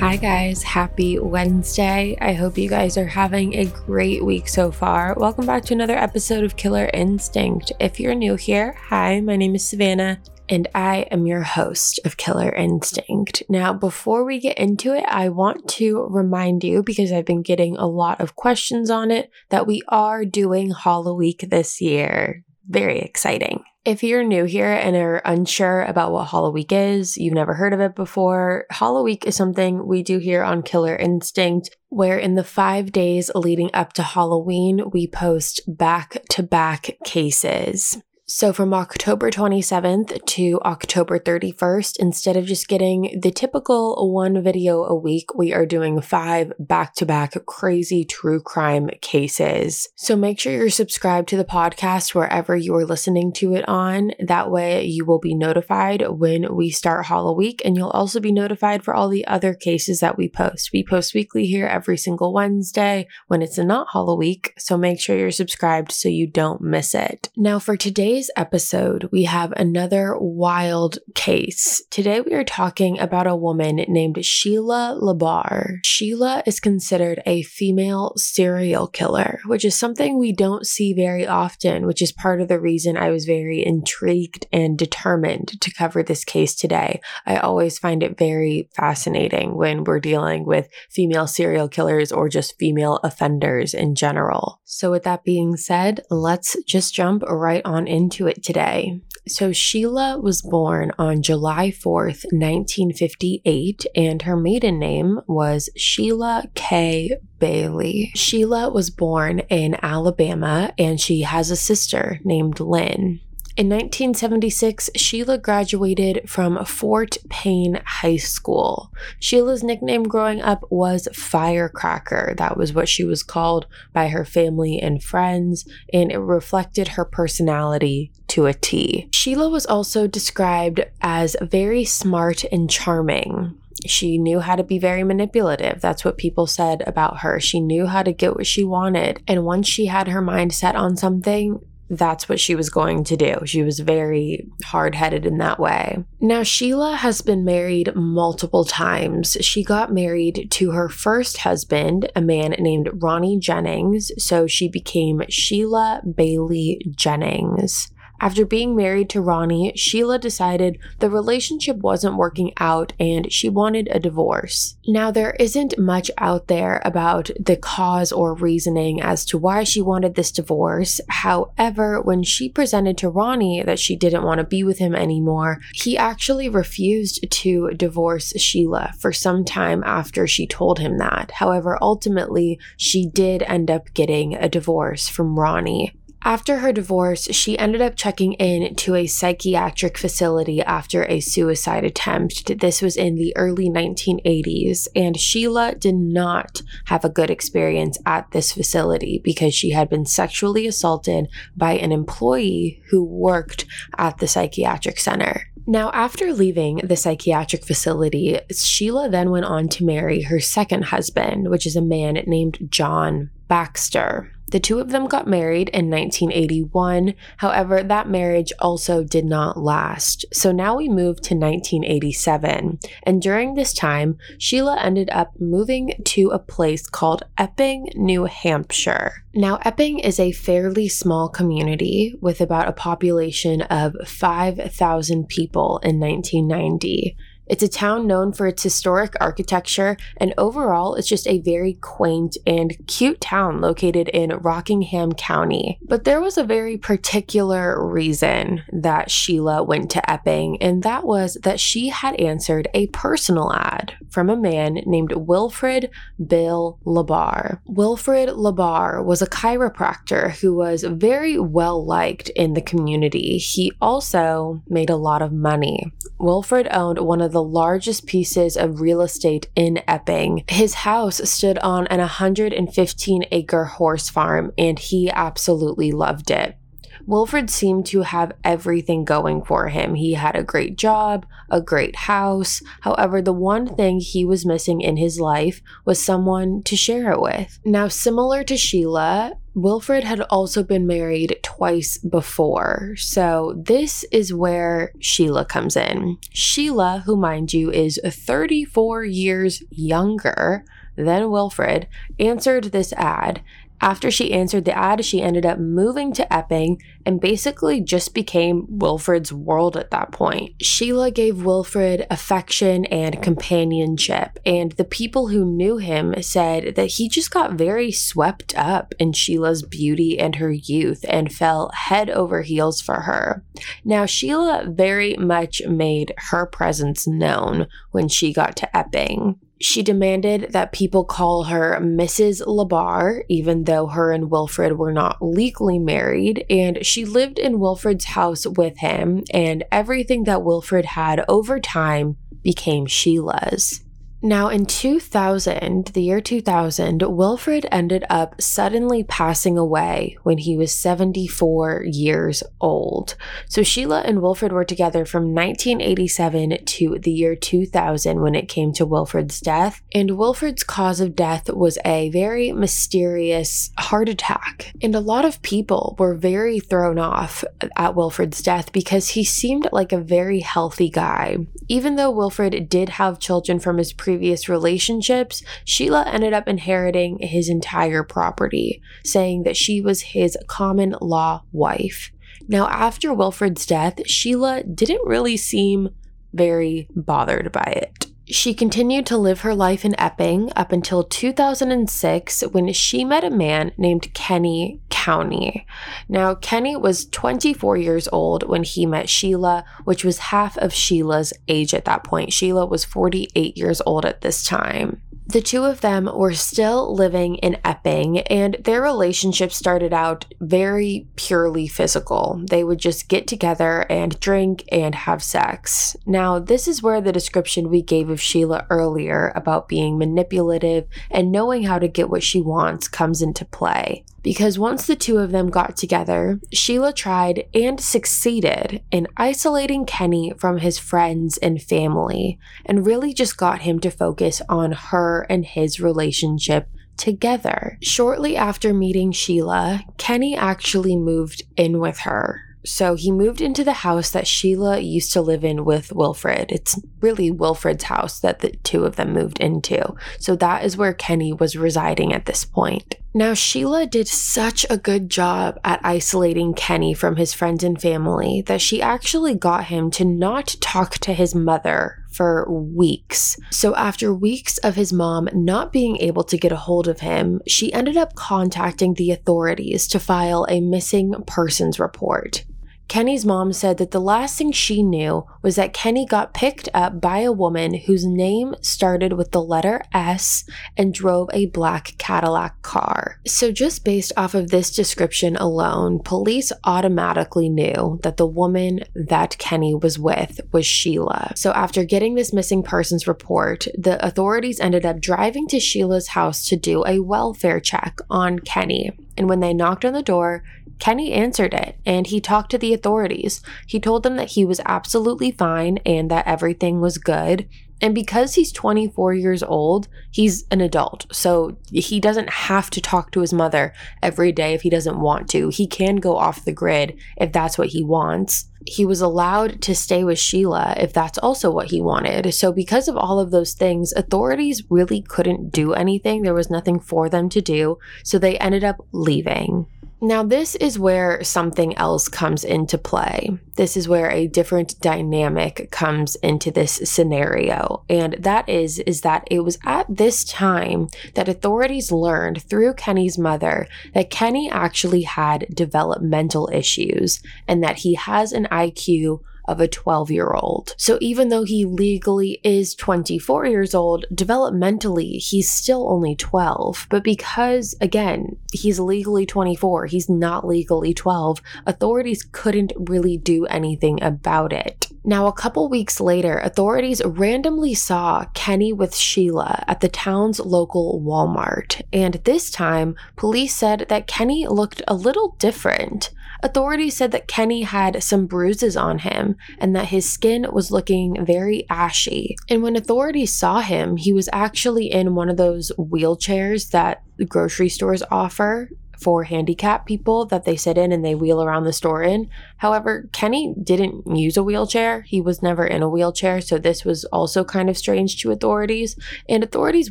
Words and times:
Hi, 0.00 0.16
guys. 0.16 0.62
Happy 0.62 1.18
Wednesday. 1.18 2.16
I 2.22 2.32
hope 2.32 2.56
you 2.56 2.70
guys 2.70 2.96
are 2.96 3.06
having 3.06 3.54
a 3.54 3.66
great 3.66 4.24
week 4.24 4.48
so 4.48 4.70
far. 4.70 5.14
Welcome 5.18 5.44
back 5.44 5.62
to 5.66 5.74
another 5.74 5.94
episode 5.94 6.42
of 6.42 6.56
Killer 6.56 6.88
Instinct. 6.94 7.70
If 7.78 8.00
you're 8.00 8.14
new 8.14 8.34
here, 8.36 8.72
hi, 8.72 9.20
my 9.20 9.36
name 9.36 9.54
is 9.54 9.68
Savannah, 9.68 10.22
and 10.48 10.66
I 10.74 11.02
am 11.10 11.26
your 11.26 11.42
host 11.42 12.00
of 12.06 12.16
Killer 12.16 12.50
Instinct. 12.50 13.42
Now, 13.50 13.74
before 13.74 14.24
we 14.24 14.40
get 14.40 14.56
into 14.56 14.94
it, 14.94 15.04
I 15.06 15.28
want 15.28 15.68
to 15.72 16.06
remind 16.08 16.64
you, 16.64 16.82
because 16.82 17.12
I've 17.12 17.26
been 17.26 17.42
getting 17.42 17.76
a 17.76 17.86
lot 17.86 18.22
of 18.22 18.36
questions 18.36 18.88
on 18.88 19.10
it, 19.10 19.30
that 19.50 19.66
we 19.66 19.82
are 19.88 20.24
doing 20.24 20.70
Hollow 20.70 21.12
Week 21.12 21.44
this 21.50 21.82
year. 21.82 22.42
Very 22.66 23.00
exciting. 23.00 23.64
If 23.82 24.02
you're 24.02 24.22
new 24.22 24.44
here 24.44 24.70
and 24.70 24.94
are 24.94 25.22
unsure 25.24 25.82
about 25.84 26.12
what 26.12 26.26
Hollow 26.26 26.50
Week 26.50 26.70
is, 26.70 27.16
you've 27.16 27.32
never 27.32 27.54
heard 27.54 27.72
of 27.72 27.80
it 27.80 27.94
before, 27.94 28.66
Hollow 28.70 29.02
Week 29.02 29.26
is 29.26 29.36
something 29.36 29.86
we 29.86 30.02
do 30.02 30.18
here 30.18 30.42
on 30.42 30.62
Killer 30.62 30.94
Instinct, 30.94 31.74
where 31.88 32.18
in 32.18 32.34
the 32.34 32.44
five 32.44 32.92
days 32.92 33.30
leading 33.34 33.70
up 33.72 33.94
to 33.94 34.02
Halloween, 34.02 34.90
we 34.92 35.06
post 35.06 35.62
back 35.66 36.22
to 36.28 36.42
back 36.42 36.98
cases. 37.06 38.02
So 38.32 38.52
from 38.52 38.72
October 38.72 39.28
27th 39.28 40.24
to 40.24 40.60
October 40.64 41.18
31st, 41.18 41.96
instead 41.98 42.36
of 42.36 42.46
just 42.46 42.68
getting 42.68 43.18
the 43.20 43.32
typical 43.32 44.12
one 44.12 44.40
video 44.40 44.84
a 44.84 44.94
week, 44.94 45.34
we 45.34 45.52
are 45.52 45.66
doing 45.66 46.00
five 46.00 46.52
back 46.56 46.94
to 46.94 47.04
back 47.04 47.34
crazy 47.46 48.04
true 48.04 48.40
crime 48.40 48.88
cases. 49.02 49.88
So 49.96 50.14
make 50.14 50.38
sure 50.38 50.52
you're 50.52 50.70
subscribed 50.70 51.28
to 51.30 51.36
the 51.36 51.44
podcast 51.44 52.14
wherever 52.14 52.56
you 52.56 52.72
are 52.76 52.86
listening 52.86 53.32
to 53.32 53.54
it 53.54 53.68
on. 53.68 54.12
That 54.20 54.48
way 54.48 54.84
you 54.84 55.04
will 55.04 55.18
be 55.18 55.34
notified 55.34 56.08
when 56.08 56.54
we 56.54 56.70
start 56.70 57.06
Hollow 57.06 57.34
Week 57.34 57.60
and 57.64 57.76
you'll 57.76 57.90
also 57.90 58.20
be 58.20 58.30
notified 58.30 58.84
for 58.84 58.94
all 58.94 59.08
the 59.08 59.26
other 59.26 59.54
cases 59.54 59.98
that 59.98 60.16
we 60.16 60.28
post. 60.28 60.70
We 60.72 60.84
post 60.84 61.14
weekly 61.14 61.46
here 61.46 61.66
every 61.66 61.96
single 61.96 62.32
Wednesday 62.32 63.08
when 63.26 63.42
it's 63.42 63.58
not 63.58 63.88
Hollow 63.88 64.14
Week. 64.14 64.54
So 64.56 64.76
make 64.76 65.00
sure 65.00 65.18
you're 65.18 65.32
subscribed 65.32 65.90
so 65.90 66.08
you 66.08 66.28
don't 66.28 66.60
miss 66.60 66.94
it. 66.94 67.28
Now 67.36 67.58
for 67.58 67.76
today's 67.76 68.19
today's 68.20 68.30
episode, 68.36 69.08
we 69.10 69.22
have 69.22 69.50
another 69.52 70.14
wild 70.18 70.98
case. 71.14 71.80
Today, 71.88 72.20
we 72.20 72.34
are 72.34 72.44
talking 72.44 72.98
about 72.98 73.26
a 73.26 73.34
woman 73.34 73.76
named 73.88 74.22
Sheila 74.22 74.98
LaBarre. 75.00 75.78
Sheila 75.82 76.42
is 76.44 76.60
considered 76.60 77.22
a 77.24 77.42
female 77.44 78.12
serial 78.16 78.88
killer, 78.88 79.40
which 79.46 79.64
is 79.64 79.74
something 79.74 80.18
we 80.18 80.32
don't 80.32 80.66
see 80.66 80.92
very 80.92 81.26
often, 81.26 81.86
which 81.86 82.02
is 82.02 82.12
part 82.12 82.42
of 82.42 82.48
the 82.48 82.60
reason 82.60 82.98
I 82.98 83.08
was 83.08 83.24
very 83.24 83.64
intrigued 83.64 84.46
and 84.52 84.76
determined 84.76 85.58
to 85.58 85.72
cover 85.72 86.02
this 86.02 86.22
case 86.22 86.54
today. 86.54 87.00
I 87.24 87.38
always 87.38 87.78
find 87.78 88.02
it 88.02 88.18
very 88.18 88.68
fascinating 88.74 89.56
when 89.56 89.84
we're 89.84 90.00
dealing 90.00 90.44
with 90.44 90.68
female 90.90 91.26
serial 91.26 91.68
killers 91.68 92.12
or 92.12 92.28
just 92.28 92.58
female 92.58 93.00
offenders 93.02 93.72
in 93.72 93.94
general. 93.94 94.60
So, 94.66 94.90
with 94.90 95.04
that 95.04 95.24
being 95.24 95.56
said, 95.56 96.00
let's 96.10 96.56
just 96.64 96.94
jump 96.94 97.22
right 97.22 97.62
on 97.64 97.86
into 97.86 98.09
into 98.10 98.26
it 98.26 98.42
today. 98.42 99.00
So, 99.28 99.52
Sheila 99.52 100.18
was 100.18 100.42
born 100.42 100.90
on 100.98 101.22
July 101.22 101.70
4th, 101.70 102.24
1958, 102.32 103.86
and 103.94 104.22
her 104.22 104.36
maiden 104.36 104.78
name 104.78 105.20
was 105.28 105.68
Sheila 105.76 106.44
K. 106.54 107.16
Bailey. 107.38 108.10
Sheila 108.16 108.70
was 108.70 108.90
born 108.90 109.40
in 109.50 109.76
Alabama, 109.82 110.72
and 110.78 111.00
she 111.00 111.20
has 111.20 111.50
a 111.50 111.56
sister 111.56 112.18
named 112.24 112.58
Lynn. 112.58 113.20
In 113.56 113.68
1976, 113.68 114.90
Sheila 114.96 115.36
graduated 115.36 116.30
from 116.30 116.64
Fort 116.64 117.18
Payne 117.28 117.82
High 117.84 118.16
School. 118.16 118.92
Sheila's 119.18 119.62
nickname 119.62 120.04
growing 120.04 120.40
up 120.40 120.64
was 120.70 121.08
Firecracker. 121.12 122.34
That 122.38 122.56
was 122.56 122.72
what 122.72 122.88
she 122.88 123.04
was 123.04 123.22
called 123.22 123.66
by 123.92 124.08
her 124.08 124.24
family 124.24 124.78
and 124.78 125.02
friends, 125.02 125.68
and 125.92 126.12
it 126.12 126.18
reflected 126.18 126.88
her 126.88 127.04
personality 127.04 128.12
to 128.28 128.46
a 128.46 128.54
T. 128.54 129.08
Sheila 129.12 129.48
was 129.48 129.66
also 129.66 130.06
described 130.06 130.84
as 131.00 131.36
very 131.42 131.84
smart 131.84 132.44
and 132.44 132.70
charming 132.70 133.60
she 133.86 134.18
knew 134.18 134.40
how 134.40 134.56
to 134.56 134.64
be 134.64 134.78
very 134.78 135.04
manipulative. 135.04 135.80
That's 135.80 136.04
what 136.04 136.18
people 136.18 136.46
said 136.46 136.82
about 136.86 137.20
her. 137.20 137.40
She 137.40 137.60
knew 137.60 137.86
how 137.86 138.02
to 138.02 138.12
get 138.12 138.34
what 138.34 138.46
she 138.46 138.64
wanted. 138.64 139.22
And 139.26 139.44
once 139.44 139.68
she 139.68 139.86
had 139.86 140.08
her 140.08 140.20
mind 140.20 140.52
set 140.52 140.76
on 140.76 140.96
something, 140.96 141.60
that's 141.90 142.28
what 142.28 142.38
she 142.40 142.54
was 142.54 142.70
going 142.70 143.04
to 143.04 143.16
do. 143.16 143.38
She 143.44 143.62
was 143.62 143.80
very 143.80 144.48
hard 144.64 144.94
headed 144.94 145.26
in 145.26 145.38
that 145.38 145.58
way. 145.58 146.04
Now, 146.20 146.44
Sheila 146.44 146.96
has 146.96 147.20
been 147.20 147.44
married 147.44 147.94
multiple 147.96 148.64
times. 148.64 149.36
She 149.40 149.64
got 149.64 149.92
married 149.92 150.48
to 150.52 150.70
her 150.70 150.88
first 150.88 151.38
husband, 151.38 152.10
a 152.14 152.20
man 152.20 152.54
named 152.58 152.90
Ronnie 152.94 153.38
Jennings. 153.38 154.12
So 154.18 154.46
she 154.46 154.68
became 154.68 155.22
Sheila 155.28 156.02
Bailey 156.14 156.80
Jennings. 156.94 157.90
After 158.20 158.44
being 158.44 158.76
married 158.76 159.08
to 159.10 159.20
Ronnie, 159.22 159.72
Sheila 159.76 160.18
decided 160.18 160.78
the 160.98 161.08
relationship 161.08 161.78
wasn't 161.78 162.16
working 162.16 162.52
out 162.58 162.92
and 163.00 163.32
she 163.32 163.48
wanted 163.48 163.88
a 163.90 163.98
divorce. 163.98 164.76
Now, 164.86 165.10
there 165.10 165.34
isn't 165.40 165.78
much 165.78 166.10
out 166.18 166.48
there 166.48 166.82
about 166.84 167.30
the 167.40 167.56
cause 167.56 168.12
or 168.12 168.34
reasoning 168.34 169.00
as 169.00 169.24
to 169.26 169.38
why 169.38 169.64
she 169.64 169.80
wanted 169.80 170.14
this 170.14 170.30
divorce. 170.30 171.00
However, 171.08 172.00
when 172.02 172.22
she 172.22 172.50
presented 172.50 172.98
to 172.98 173.08
Ronnie 173.08 173.62
that 173.62 173.78
she 173.78 173.96
didn't 173.96 174.24
want 174.24 174.38
to 174.38 174.44
be 174.44 174.62
with 174.62 174.78
him 174.78 174.94
anymore, 174.94 175.60
he 175.72 175.96
actually 175.96 176.48
refused 176.48 177.24
to 177.30 177.70
divorce 177.70 178.34
Sheila 178.36 178.92
for 178.98 179.12
some 179.12 179.44
time 179.44 179.82
after 179.86 180.26
she 180.26 180.46
told 180.46 180.78
him 180.78 180.98
that. 180.98 181.30
However, 181.30 181.78
ultimately, 181.80 182.58
she 182.76 183.06
did 183.06 183.42
end 183.44 183.70
up 183.70 183.94
getting 183.94 184.34
a 184.34 184.48
divorce 184.48 185.08
from 185.08 185.38
Ronnie. 185.38 185.94
After 186.22 186.58
her 186.58 186.70
divorce, 186.70 187.24
she 187.30 187.58
ended 187.58 187.80
up 187.80 187.96
checking 187.96 188.34
in 188.34 188.74
to 188.76 188.94
a 188.94 189.06
psychiatric 189.06 189.96
facility 189.96 190.60
after 190.60 191.04
a 191.04 191.20
suicide 191.20 191.82
attempt. 191.82 192.60
This 192.60 192.82
was 192.82 192.96
in 192.96 193.14
the 193.14 193.34
early 193.36 193.70
1980s, 193.70 194.86
and 194.94 195.18
Sheila 195.18 195.76
did 195.76 195.94
not 195.94 196.60
have 196.86 197.06
a 197.06 197.08
good 197.08 197.30
experience 197.30 197.98
at 198.04 198.30
this 198.32 198.52
facility 198.52 199.22
because 199.24 199.54
she 199.54 199.70
had 199.70 199.88
been 199.88 200.04
sexually 200.04 200.66
assaulted 200.66 201.26
by 201.56 201.72
an 201.72 201.90
employee 201.90 202.82
who 202.90 203.02
worked 203.02 203.64
at 203.96 204.18
the 204.18 204.28
psychiatric 204.28 205.00
center. 205.00 205.46
Now, 205.66 205.90
after 205.92 206.32
leaving 206.32 206.78
the 206.78 206.96
psychiatric 206.96 207.64
facility, 207.64 208.40
Sheila 208.50 209.08
then 209.08 209.30
went 209.30 209.46
on 209.46 209.68
to 209.68 209.84
marry 209.84 210.22
her 210.22 210.40
second 210.40 210.86
husband, 210.86 211.48
which 211.48 211.66
is 211.66 211.76
a 211.76 211.82
man 211.82 212.14
named 212.26 212.58
John 212.70 213.30
Baxter. 213.46 214.32
The 214.50 214.60
two 214.60 214.80
of 214.80 214.90
them 214.90 215.06
got 215.06 215.26
married 215.26 215.68
in 215.70 215.90
1981. 215.90 217.14
However, 217.38 217.82
that 217.82 218.08
marriage 218.08 218.52
also 218.58 219.04
did 219.04 219.24
not 219.24 219.56
last. 219.56 220.24
So 220.32 220.52
now 220.52 220.76
we 220.76 220.88
move 220.88 221.20
to 221.22 221.34
1987. 221.34 222.78
And 223.04 223.22
during 223.22 223.54
this 223.54 223.72
time, 223.72 224.18
Sheila 224.38 224.78
ended 224.80 225.08
up 225.10 225.40
moving 225.40 225.94
to 226.04 226.30
a 226.30 226.38
place 226.38 226.88
called 226.88 227.22
Epping, 227.38 227.92
New 227.94 228.24
Hampshire. 228.24 229.24
Now, 229.32 229.60
Epping 229.64 230.00
is 230.00 230.18
a 230.18 230.32
fairly 230.32 230.88
small 230.88 231.28
community 231.28 232.16
with 232.20 232.40
about 232.40 232.68
a 232.68 232.72
population 232.72 233.62
of 233.62 233.94
5,000 234.04 235.28
people 235.28 235.78
in 235.84 236.00
1990. 236.00 237.16
It's 237.50 237.64
a 237.64 237.68
town 237.68 238.06
known 238.06 238.32
for 238.32 238.46
its 238.46 238.62
historic 238.62 239.14
architecture, 239.20 239.96
and 240.18 240.32
overall, 240.38 240.94
it's 240.94 241.08
just 241.08 241.26
a 241.26 241.40
very 241.40 241.74
quaint 241.80 242.36
and 242.46 242.76
cute 242.86 243.20
town 243.20 243.60
located 243.60 244.08
in 244.10 244.30
Rockingham 244.30 245.14
County. 245.14 245.80
But 245.82 246.04
there 246.04 246.20
was 246.20 246.38
a 246.38 246.44
very 246.44 246.78
particular 246.78 247.84
reason 247.84 248.62
that 248.72 249.10
Sheila 249.10 249.64
went 249.64 249.90
to 249.90 250.10
Epping, 250.10 250.62
and 250.62 250.84
that 250.84 251.04
was 251.04 251.38
that 251.42 251.58
she 251.58 251.88
had 251.88 252.14
answered 252.20 252.68
a 252.72 252.86
personal 252.86 253.52
ad 253.52 253.94
from 254.10 254.30
a 254.30 254.36
man 254.36 254.74
named 254.86 255.12
Wilfred 255.12 255.90
Bill 256.24 256.78
LaBarre. 256.86 257.58
Wilfred 257.66 258.28
LaBarre 258.28 259.04
was 259.04 259.22
a 259.22 259.26
chiropractor 259.26 260.36
who 260.36 260.54
was 260.54 260.84
very 260.84 261.36
well 261.36 261.84
liked 261.84 262.28
in 262.30 262.54
the 262.54 262.62
community. 262.62 263.38
He 263.38 263.72
also 263.80 264.62
made 264.68 264.88
a 264.88 264.94
lot 264.94 265.20
of 265.20 265.32
money. 265.32 265.92
Wilfred 266.20 266.68
owned 266.70 267.00
one 267.00 267.20
of 267.20 267.32
the 267.32 267.39
the 267.40 267.44
largest 267.44 268.04
pieces 268.04 268.54
of 268.54 268.82
real 268.82 269.00
estate 269.00 269.48
in 269.56 269.80
Epping. 269.88 270.44
His 270.46 270.74
house 270.74 271.26
stood 271.26 271.56
on 271.60 271.86
an 271.86 271.98
115 271.98 273.24
acre 273.32 273.64
horse 273.64 274.10
farm, 274.10 274.52
and 274.58 274.78
he 274.78 275.10
absolutely 275.10 275.90
loved 275.90 276.30
it. 276.30 276.58
Wilfred 277.06 277.48
seemed 277.48 277.86
to 277.86 278.02
have 278.02 278.32
everything 278.44 279.06
going 279.06 279.42
for 279.42 279.68
him. 279.68 279.94
He 279.94 280.12
had 280.12 280.36
a 280.36 280.42
great 280.42 280.76
job, 280.76 281.24
a 281.48 281.62
great 281.62 281.96
house. 281.96 282.60
However, 282.82 283.22
the 283.22 283.32
one 283.32 283.66
thing 283.66 284.00
he 284.00 284.22
was 284.26 284.44
missing 284.44 284.82
in 284.82 284.98
his 284.98 285.18
life 285.18 285.62
was 285.86 285.98
someone 285.98 286.62
to 286.64 286.76
share 286.76 287.10
it 287.10 287.22
with. 287.22 287.58
Now, 287.64 287.88
similar 287.88 288.44
to 288.44 288.56
Sheila, 288.58 289.32
Wilfred 289.54 290.04
had 290.04 290.20
also 290.22 290.62
been 290.62 290.86
married 290.86 291.38
twice 291.42 291.98
before. 291.98 292.94
So, 292.96 293.54
this 293.56 294.04
is 294.12 294.32
where 294.32 294.92
Sheila 295.00 295.44
comes 295.44 295.76
in. 295.76 296.18
Sheila, 296.32 297.02
who, 297.04 297.16
mind 297.16 297.52
you, 297.52 297.70
is 297.70 298.00
34 298.04 299.04
years 299.04 299.62
younger 299.70 300.64
than 300.96 301.30
Wilfred, 301.30 301.88
answered 302.18 302.64
this 302.64 302.92
ad 302.92 303.42
after 303.80 304.10
she 304.10 304.32
answered 304.32 304.64
the 304.64 304.76
ad, 304.76 305.04
she 305.04 305.22
ended 305.22 305.46
up 305.46 305.58
moving 305.58 306.12
to 306.14 306.32
Epping 306.32 306.80
and 307.06 307.20
basically 307.20 307.80
just 307.80 308.14
became 308.14 308.66
Wilfred's 308.68 309.32
world 309.32 309.76
at 309.76 309.90
that 309.90 310.12
point. 310.12 310.62
Sheila 310.62 311.10
gave 311.10 311.44
Wilfred 311.44 312.06
affection 312.10 312.84
and 312.86 313.22
companionship, 313.22 314.38
and 314.44 314.72
the 314.72 314.84
people 314.84 315.28
who 315.28 315.44
knew 315.44 315.78
him 315.78 316.14
said 316.22 316.74
that 316.74 316.92
he 316.92 317.08
just 317.08 317.30
got 317.30 317.54
very 317.54 317.90
swept 317.90 318.56
up 318.56 318.94
in 318.98 319.12
Sheila's 319.12 319.62
beauty 319.62 320.18
and 320.18 320.36
her 320.36 320.52
youth 320.52 321.04
and 321.08 321.32
fell 321.32 321.70
head 321.74 322.10
over 322.10 322.42
heels 322.42 322.80
for 322.80 323.00
her. 323.00 323.44
Now, 323.84 324.06
Sheila 324.06 324.66
very 324.68 325.16
much 325.16 325.62
made 325.66 326.12
her 326.16 326.46
presence 326.46 327.06
known 327.06 327.66
when 327.90 328.08
she 328.08 328.32
got 328.32 328.56
to 328.56 328.76
Epping. 328.76 329.38
She 329.62 329.82
demanded 329.82 330.48
that 330.52 330.72
people 330.72 331.04
call 331.04 331.44
her 331.44 331.78
Mrs. 331.80 332.46
LaBarre, 332.46 333.24
even 333.28 333.64
though 333.64 333.88
her 333.88 334.10
and 334.10 334.30
Wilfred 334.30 334.78
were 334.78 334.92
not 334.92 335.18
legally 335.20 335.78
married, 335.78 336.46
and 336.48 336.84
she 336.84 337.04
lived 337.04 337.38
in 337.38 337.60
Wilfred's 337.60 338.06
house 338.06 338.46
with 338.46 338.78
him, 338.78 339.22
and 339.34 339.64
everything 339.70 340.24
that 340.24 340.42
Wilfred 340.42 340.86
had 340.86 341.24
over 341.28 341.60
time 341.60 342.16
became 342.42 342.86
Sheila's. 342.86 343.82
Now, 344.22 344.48
in 344.48 344.66
2000, 344.66 345.86
the 345.94 346.02
year 346.02 346.20
2000, 346.20 347.00
Wilfred 347.02 347.66
ended 347.72 348.04
up 348.10 348.40
suddenly 348.40 349.02
passing 349.02 349.56
away 349.56 350.18
when 350.24 350.36
he 350.36 350.58
was 350.58 350.72
74 350.72 351.84
years 351.86 352.42
old. 352.60 353.16
So, 353.48 353.62
Sheila 353.62 354.02
and 354.02 354.20
Wilfred 354.20 354.52
were 354.52 354.66
together 354.66 355.06
from 355.06 355.34
1987 355.34 356.66
to 356.66 356.98
the 356.98 357.10
year 357.10 357.34
2000 357.34 358.20
when 358.20 358.34
it 358.34 358.46
came 358.46 358.74
to 358.74 358.84
Wilfred's 358.84 359.40
death. 359.40 359.80
And 359.94 360.18
Wilfred's 360.18 360.64
cause 360.64 361.00
of 361.00 361.16
death 361.16 361.48
was 361.48 361.78
a 361.86 362.10
very 362.10 362.52
mysterious 362.52 363.70
heart 363.78 364.10
attack. 364.10 364.74
And 364.82 364.94
a 364.94 365.00
lot 365.00 365.24
of 365.24 365.40
people 365.40 365.96
were 365.98 366.14
very 366.14 366.60
thrown 366.60 366.98
off 366.98 367.42
at 367.74 367.94
Wilfred's 367.94 368.42
death 368.42 368.70
because 368.70 369.10
he 369.10 369.24
seemed 369.24 369.66
like 369.72 369.92
a 369.92 369.98
very 369.98 370.40
healthy 370.40 370.90
guy. 370.90 371.38
Even 371.68 371.96
though 371.96 372.10
Wilfred 372.10 372.68
did 372.68 372.90
have 372.90 373.18
children 373.18 373.58
from 373.58 373.78
his 373.78 373.94
previous 373.94 374.09
previous 374.10 374.48
relationships, 374.48 375.40
Sheila 375.64 376.02
ended 376.04 376.32
up 376.32 376.48
inheriting 376.48 377.20
his 377.20 377.48
entire 377.48 378.02
property, 378.02 378.82
saying 379.04 379.44
that 379.44 379.56
she 379.56 379.80
was 379.80 380.00
his 380.00 380.36
common 380.48 380.96
law 381.00 381.44
wife. 381.52 382.10
Now, 382.48 382.66
after 382.66 383.14
Wilfred's 383.14 383.64
death, 383.64 384.04
Sheila 384.08 384.64
didn't 384.64 385.06
really 385.06 385.36
seem 385.36 385.90
very 386.32 386.88
bothered 386.96 387.52
by 387.52 387.72
it. 387.76 388.06
She 388.30 388.54
continued 388.54 389.06
to 389.06 389.18
live 389.18 389.40
her 389.40 389.54
life 389.56 389.84
in 389.84 389.98
Epping 389.98 390.52
up 390.54 390.70
until 390.70 391.02
2006 391.02 392.42
when 392.52 392.72
she 392.72 393.04
met 393.04 393.24
a 393.24 393.30
man 393.30 393.72
named 393.76 394.14
Kenny 394.14 394.80
Countie. 394.88 395.64
Now, 396.08 396.36
Kenny 396.36 396.76
was 396.76 397.06
24 397.06 397.76
years 397.76 398.08
old 398.12 398.48
when 398.48 398.62
he 398.62 398.86
met 398.86 399.08
Sheila, 399.08 399.64
which 399.82 400.04
was 400.04 400.18
half 400.18 400.56
of 400.58 400.72
Sheila's 400.72 401.32
age 401.48 401.74
at 401.74 401.86
that 401.86 402.04
point. 402.04 402.32
Sheila 402.32 402.66
was 402.66 402.84
48 402.84 403.56
years 403.56 403.82
old 403.84 404.04
at 404.04 404.20
this 404.20 404.44
time. 404.44 405.02
The 405.30 405.40
two 405.40 405.64
of 405.64 405.80
them 405.80 406.10
were 406.12 406.34
still 406.34 406.92
living 406.92 407.36
in 407.36 407.58
Epping, 407.64 408.18
and 408.22 408.56
their 408.64 408.82
relationship 408.82 409.52
started 409.52 409.92
out 409.92 410.24
very 410.40 411.06
purely 411.14 411.68
physical. 411.68 412.42
They 412.50 412.64
would 412.64 412.80
just 412.80 413.08
get 413.08 413.28
together 413.28 413.86
and 413.88 414.18
drink 414.18 414.64
and 414.72 414.92
have 414.92 415.22
sex. 415.22 415.94
Now, 416.04 416.40
this 416.40 416.66
is 416.66 416.82
where 416.82 417.00
the 417.00 417.12
description 417.12 417.70
we 417.70 417.80
gave 417.80 418.10
of 418.10 418.20
Sheila 418.20 418.66
earlier 418.70 419.32
about 419.36 419.68
being 419.68 419.98
manipulative 419.98 420.88
and 421.12 421.30
knowing 421.30 421.62
how 421.62 421.78
to 421.78 421.86
get 421.86 422.10
what 422.10 422.24
she 422.24 422.40
wants 422.40 422.88
comes 422.88 423.22
into 423.22 423.44
play 423.44 424.04
because 424.22 424.58
once 424.58 424.86
the 424.86 424.96
two 424.96 425.18
of 425.18 425.30
them 425.30 425.48
got 425.48 425.76
together, 425.76 426.40
Sheila 426.52 426.92
tried 426.92 427.44
and 427.54 427.80
succeeded 427.80 428.82
in 428.90 429.08
isolating 429.16 429.86
Kenny 429.86 430.32
from 430.38 430.58
his 430.58 430.78
friends 430.78 431.38
and 431.38 431.62
family 431.62 432.38
and 432.66 432.86
really 432.86 433.14
just 433.14 433.36
got 433.36 433.62
him 433.62 433.78
to 433.80 433.90
focus 433.90 434.42
on 434.48 434.72
her 434.72 435.26
and 435.30 435.44
his 435.44 435.80
relationship 435.80 436.68
together. 436.96 437.78
Shortly 437.82 438.36
after 438.36 438.74
meeting 438.74 439.10
Sheila, 439.12 439.82
Kenny 439.96 440.36
actually 440.36 440.96
moved 440.96 441.42
in 441.56 441.80
with 441.80 442.00
her 442.00 442.49
so 442.64 442.94
he 442.94 443.10
moved 443.10 443.40
into 443.40 443.64
the 443.64 443.72
house 443.72 444.10
that 444.10 444.26
Sheila 444.26 444.80
used 444.80 445.12
to 445.12 445.22
live 445.22 445.44
in 445.44 445.64
with 445.64 445.92
Wilfred. 445.92 446.52
It's 446.52 446.80
really 447.00 447.30
Wilfred's 447.30 447.84
house 447.84 448.20
that 448.20 448.40
the 448.40 448.50
two 448.62 448.84
of 448.84 448.96
them 448.96 449.12
moved 449.12 449.40
into. 449.40 449.94
So 450.18 450.36
that 450.36 450.64
is 450.64 450.76
where 450.76 450.92
Kenny 450.92 451.32
was 451.32 451.56
residing 451.56 452.12
at 452.12 452.26
this 452.26 452.44
point. 452.44 452.96
Now, 453.12 453.34
Sheila 453.34 453.86
did 453.86 454.06
such 454.06 454.64
a 454.70 454.76
good 454.76 455.10
job 455.10 455.58
at 455.64 455.80
isolating 455.82 456.54
Kenny 456.54 456.94
from 456.94 457.16
his 457.16 457.34
friends 457.34 457.64
and 457.64 457.80
family 457.80 458.42
that 458.46 458.60
she 458.60 458.80
actually 458.80 459.34
got 459.34 459.64
him 459.64 459.90
to 459.92 460.04
not 460.04 460.54
talk 460.60 460.98
to 460.98 461.12
his 461.12 461.34
mother 461.34 462.04
for 462.12 462.48
weeks. 462.48 463.36
So, 463.50 463.74
after 463.74 464.14
weeks 464.14 464.58
of 464.58 464.76
his 464.76 464.92
mom 464.92 465.28
not 465.32 465.72
being 465.72 465.96
able 465.96 466.22
to 466.24 466.38
get 466.38 466.52
a 466.52 466.56
hold 466.56 466.86
of 466.86 467.00
him, 467.00 467.40
she 467.48 467.72
ended 467.72 467.96
up 467.96 468.14
contacting 468.14 468.94
the 468.94 469.10
authorities 469.10 469.88
to 469.88 469.98
file 469.98 470.46
a 470.48 470.60
missing 470.60 471.14
persons 471.26 471.80
report. 471.80 472.44
Kenny's 472.90 473.24
mom 473.24 473.52
said 473.52 473.78
that 473.78 473.92
the 473.92 474.00
last 474.00 474.36
thing 474.36 474.50
she 474.50 474.82
knew 474.82 475.24
was 475.42 475.54
that 475.54 475.72
Kenny 475.72 476.04
got 476.04 476.34
picked 476.34 476.68
up 476.74 477.00
by 477.00 477.18
a 477.18 477.30
woman 477.30 477.72
whose 477.72 478.04
name 478.04 478.56
started 478.62 479.12
with 479.12 479.30
the 479.30 479.40
letter 479.40 479.80
S 479.94 480.42
and 480.76 480.92
drove 480.92 481.30
a 481.32 481.46
black 481.46 481.94
Cadillac 481.98 482.60
car. 482.62 483.20
So, 483.24 483.52
just 483.52 483.84
based 483.84 484.12
off 484.16 484.34
of 484.34 484.50
this 484.50 484.74
description 484.74 485.36
alone, 485.36 486.00
police 486.00 486.50
automatically 486.64 487.48
knew 487.48 488.00
that 488.02 488.16
the 488.16 488.26
woman 488.26 488.80
that 488.96 489.38
Kenny 489.38 489.72
was 489.72 489.96
with 489.96 490.40
was 490.50 490.66
Sheila. 490.66 491.34
So, 491.36 491.52
after 491.52 491.84
getting 491.84 492.16
this 492.16 492.32
missing 492.32 492.64
persons 492.64 493.06
report, 493.06 493.68
the 493.78 494.04
authorities 494.04 494.58
ended 494.58 494.84
up 494.84 494.98
driving 494.98 495.46
to 495.46 495.60
Sheila's 495.60 496.08
house 496.08 496.44
to 496.48 496.56
do 496.56 496.84
a 496.84 496.98
welfare 496.98 497.60
check 497.60 498.00
on 498.10 498.40
Kenny. 498.40 498.90
And 499.16 499.28
when 499.28 499.40
they 499.40 499.52
knocked 499.52 499.84
on 499.84 499.92
the 499.92 500.02
door, 500.02 500.42
Kenny 500.80 501.12
answered 501.12 501.54
it 501.54 501.76
and 501.86 502.06
he 502.06 502.20
talked 502.20 502.50
to 502.50 502.58
the 502.58 502.74
authorities. 502.74 503.42
He 503.66 503.78
told 503.78 504.02
them 504.02 504.16
that 504.16 504.30
he 504.30 504.44
was 504.44 504.60
absolutely 504.66 505.30
fine 505.30 505.78
and 505.86 506.10
that 506.10 506.26
everything 506.26 506.80
was 506.80 506.98
good. 506.98 507.48
And 507.82 507.94
because 507.94 508.34
he's 508.34 508.52
24 508.52 509.14
years 509.14 509.42
old, 509.42 509.88
he's 510.10 510.44
an 510.50 510.60
adult. 510.60 511.06
So 511.12 511.56
he 511.70 511.98
doesn't 511.98 512.28
have 512.28 512.68
to 512.70 512.80
talk 512.80 513.10
to 513.12 513.20
his 513.20 513.32
mother 513.32 513.72
every 514.02 514.32
day 514.32 514.52
if 514.52 514.62
he 514.62 514.70
doesn't 514.70 515.00
want 515.00 515.30
to. 515.30 515.48
He 515.48 515.66
can 515.66 515.96
go 515.96 516.16
off 516.16 516.44
the 516.44 516.52
grid 516.52 516.98
if 517.16 517.32
that's 517.32 517.56
what 517.56 517.68
he 517.68 517.82
wants. 517.82 518.46
He 518.66 518.84
was 518.84 519.00
allowed 519.00 519.62
to 519.62 519.74
stay 519.74 520.04
with 520.04 520.18
Sheila 520.18 520.74
if 520.76 520.92
that's 520.92 521.16
also 521.18 521.50
what 521.50 521.70
he 521.70 521.80
wanted. 521.80 522.34
So, 522.34 522.52
because 522.52 522.88
of 522.88 522.96
all 522.96 523.18
of 523.18 523.30
those 523.30 523.54
things, 523.54 523.92
authorities 523.94 524.64
really 524.68 525.00
couldn't 525.00 525.50
do 525.50 525.72
anything. 525.72 526.20
There 526.20 526.34
was 526.34 526.50
nothing 526.50 526.78
for 526.78 527.08
them 527.08 527.30
to 527.30 527.40
do. 527.40 527.78
So, 528.04 528.18
they 528.18 528.36
ended 528.36 528.62
up 528.62 528.84
leaving. 528.92 529.66
Now, 530.02 530.22
this 530.22 530.54
is 530.54 530.78
where 530.78 531.22
something 531.22 531.76
else 531.76 532.08
comes 532.08 532.42
into 532.42 532.78
play. 532.78 533.38
This 533.56 533.76
is 533.76 533.86
where 533.86 534.10
a 534.10 534.28
different 534.28 534.80
dynamic 534.80 535.70
comes 535.70 536.16
into 536.16 536.50
this 536.50 536.80
scenario. 536.84 537.84
And 537.88 538.14
that 538.14 538.48
is, 538.48 538.78
is 538.80 539.02
that 539.02 539.28
it 539.30 539.40
was 539.40 539.58
at 539.66 539.84
this 539.94 540.24
time 540.24 540.88
that 541.14 541.28
authorities 541.28 541.92
learned 541.92 542.42
through 542.42 542.74
Kenny's 542.74 543.18
mother 543.18 543.68
that 543.92 544.08
Kenny 544.08 544.50
actually 544.50 545.02
had 545.02 545.46
developmental 545.52 546.48
issues 546.50 547.22
and 547.46 547.62
that 547.62 547.80
he 547.80 547.94
has 547.94 548.32
an 548.32 548.48
IQ 548.50 549.20
of 549.50 549.60
a 549.60 549.68
12 549.68 550.10
year 550.10 550.30
old. 550.30 550.74
So 550.78 550.96
even 551.00 551.28
though 551.28 551.42
he 551.42 551.64
legally 551.64 552.40
is 552.44 552.74
24 552.76 553.46
years 553.46 553.74
old, 553.74 554.06
developmentally, 554.14 555.16
he's 555.16 555.50
still 555.50 555.90
only 555.90 556.14
12. 556.14 556.86
But 556.88 557.02
because, 557.02 557.74
again, 557.80 558.36
he's 558.52 558.78
legally 558.78 559.26
24, 559.26 559.86
he's 559.86 560.08
not 560.08 560.46
legally 560.46 560.94
12, 560.94 561.42
authorities 561.66 562.22
couldn't 562.30 562.72
really 562.76 563.18
do 563.18 563.44
anything 563.46 564.00
about 564.02 564.52
it. 564.52 564.86
Now, 565.02 565.26
a 565.26 565.32
couple 565.32 565.68
weeks 565.68 565.98
later, 565.98 566.38
authorities 566.38 567.02
randomly 567.04 567.74
saw 567.74 568.26
Kenny 568.34 568.72
with 568.72 568.94
Sheila 568.94 569.64
at 569.66 569.80
the 569.80 569.88
town's 569.88 570.38
local 570.38 571.00
Walmart, 571.00 571.80
and 571.92 572.14
this 572.24 572.50
time, 572.50 572.94
police 573.16 573.56
said 573.56 573.86
that 573.88 574.06
Kenny 574.06 574.46
looked 574.46 574.82
a 574.86 574.94
little 574.94 575.36
different. 575.38 576.10
Authorities 576.42 576.96
said 576.96 577.12
that 577.12 577.28
Kenny 577.28 577.62
had 577.62 578.02
some 578.02 578.26
bruises 578.26 578.76
on 578.76 579.00
him 579.00 579.36
and 579.58 579.76
that 579.76 579.86
his 579.86 580.10
skin 580.10 580.46
was 580.52 580.70
looking 580.70 581.24
very 581.24 581.66
ashy. 581.68 582.36
And 582.48 582.62
when 582.62 582.76
authorities 582.76 583.32
saw 583.32 583.60
him, 583.60 583.96
he 583.96 584.12
was 584.12 584.28
actually 584.32 584.90
in 584.90 585.14
one 585.14 585.28
of 585.28 585.36
those 585.36 585.70
wheelchairs 585.78 586.70
that 586.70 587.02
grocery 587.28 587.68
stores 587.68 588.02
offer 588.10 588.70
for 589.00 589.24
handicapped 589.24 589.86
people 589.86 590.26
that 590.26 590.44
they 590.44 590.56
sit 590.56 590.76
in 590.76 590.92
and 590.92 591.02
they 591.04 591.14
wheel 591.14 591.42
around 591.42 591.64
the 591.64 591.72
store 591.72 592.02
in. 592.02 592.28
However, 592.58 593.08
Kenny 593.12 593.54
didn't 593.62 594.14
use 594.14 594.36
a 594.36 594.42
wheelchair. 594.42 595.02
He 595.02 595.20
was 595.20 595.42
never 595.42 595.66
in 595.66 595.82
a 595.82 595.88
wheelchair, 595.88 596.40
so 596.40 596.58
this 596.58 596.84
was 596.84 597.04
also 597.06 597.42
kind 597.42 597.70
of 597.70 597.78
strange 597.78 598.20
to 598.20 598.30
authorities. 598.30 598.96
And 599.28 599.42
authorities 599.42 599.90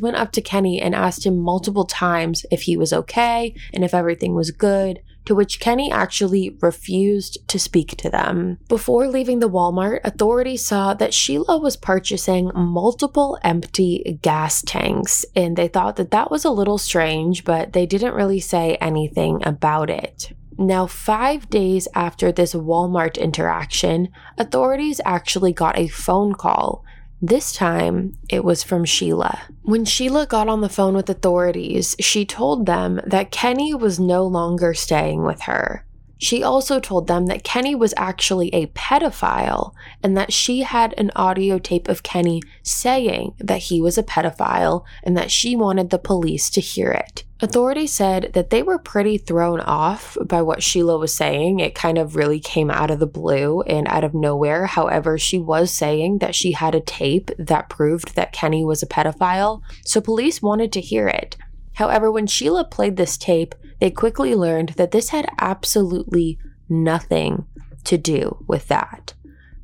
went 0.00 0.16
up 0.16 0.30
to 0.32 0.40
Kenny 0.40 0.80
and 0.80 0.94
asked 0.94 1.26
him 1.26 1.38
multiple 1.38 1.84
times 1.84 2.46
if 2.52 2.62
he 2.62 2.76
was 2.76 2.92
okay 2.92 3.54
and 3.74 3.84
if 3.84 3.94
everything 3.94 4.34
was 4.34 4.52
good 4.52 5.00
to 5.30 5.34
which 5.36 5.60
Kenny 5.60 5.92
actually 5.92 6.56
refused 6.60 7.38
to 7.46 7.56
speak 7.56 7.96
to 7.96 8.10
them. 8.10 8.58
Before 8.68 9.06
leaving 9.06 9.38
the 9.38 9.48
Walmart, 9.48 10.00
authorities 10.02 10.66
saw 10.66 10.92
that 10.94 11.14
Sheila 11.14 11.56
was 11.56 11.76
purchasing 11.76 12.50
multiple 12.52 13.38
empty 13.44 14.18
gas 14.22 14.60
tanks, 14.60 15.24
and 15.36 15.56
they 15.56 15.68
thought 15.68 15.94
that 15.96 16.10
that 16.10 16.32
was 16.32 16.44
a 16.44 16.50
little 16.50 16.78
strange, 16.78 17.44
but 17.44 17.74
they 17.74 17.86
didn't 17.86 18.14
really 18.14 18.40
say 18.40 18.74
anything 18.80 19.40
about 19.46 19.88
it. 19.88 20.32
Now, 20.58 20.88
five 20.88 21.48
days 21.48 21.86
after 21.94 22.32
this 22.32 22.52
Walmart 22.52 23.16
interaction, 23.16 24.08
authorities 24.36 25.00
actually 25.04 25.52
got 25.52 25.78
a 25.78 25.86
phone 25.86 26.34
call 26.34 26.84
this 27.22 27.52
time, 27.52 28.16
it 28.30 28.44
was 28.44 28.62
from 28.62 28.84
Sheila. 28.84 29.42
When 29.62 29.84
Sheila 29.84 30.26
got 30.26 30.48
on 30.48 30.62
the 30.62 30.68
phone 30.68 30.94
with 30.94 31.10
authorities, 31.10 31.94
she 32.00 32.24
told 32.24 32.66
them 32.66 33.00
that 33.06 33.30
Kenny 33.30 33.74
was 33.74 34.00
no 34.00 34.26
longer 34.26 34.72
staying 34.72 35.24
with 35.24 35.42
her. 35.42 35.84
She 36.16 36.42
also 36.42 36.80
told 36.80 37.06
them 37.06 37.26
that 37.26 37.44
Kenny 37.44 37.74
was 37.74 37.94
actually 37.96 38.48
a 38.54 38.66
pedophile 38.68 39.72
and 40.02 40.16
that 40.16 40.32
she 40.32 40.62
had 40.62 40.94
an 40.98 41.10
audio 41.16 41.58
tape 41.58 41.88
of 41.88 42.02
Kenny 42.02 42.42
saying 42.62 43.34
that 43.38 43.62
he 43.64 43.80
was 43.80 43.96
a 43.96 44.02
pedophile 44.02 44.84
and 45.02 45.16
that 45.16 45.30
she 45.30 45.56
wanted 45.56 45.88
the 45.88 45.98
police 45.98 46.50
to 46.50 46.60
hear 46.60 46.90
it. 46.90 47.24
Authorities 47.42 47.92
said 47.92 48.32
that 48.34 48.50
they 48.50 48.62
were 48.62 48.78
pretty 48.78 49.16
thrown 49.16 49.60
off 49.60 50.16
by 50.22 50.42
what 50.42 50.62
Sheila 50.62 50.98
was 50.98 51.14
saying. 51.14 51.60
It 51.60 51.74
kind 51.74 51.96
of 51.96 52.14
really 52.14 52.38
came 52.38 52.70
out 52.70 52.90
of 52.90 52.98
the 52.98 53.06
blue 53.06 53.62
and 53.62 53.88
out 53.88 54.04
of 54.04 54.12
nowhere. 54.12 54.66
However, 54.66 55.16
she 55.16 55.38
was 55.38 55.70
saying 55.70 56.18
that 56.18 56.34
she 56.34 56.52
had 56.52 56.74
a 56.74 56.80
tape 56.80 57.30
that 57.38 57.70
proved 57.70 58.14
that 58.14 58.32
Kenny 58.32 58.62
was 58.62 58.82
a 58.82 58.86
pedophile, 58.86 59.62
so 59.86 60.02
police 60.02 60.42
wanted 60.42 60.70
to 60.72 60.82
hear 60.82 61.08
it. 61.08 61.38
However, 61.74 62.10
when 62.10 62.26
Sheila 62.26 62.64
played 62.64 62.98
this 62.98 63.16
tape, 63.16 63.54
they 63.80 63.90
quickly 63.90 64.34
learned 64.34 64.70
that 64.70 64.90
this 64.90 65.08
had 65.08 65.30
absolutely 65.38 66.38
nothing 66.68 67.46
to 67.84 67.96
do 67.96 68.44
with 68.46 68.68
that. 68.68 69.14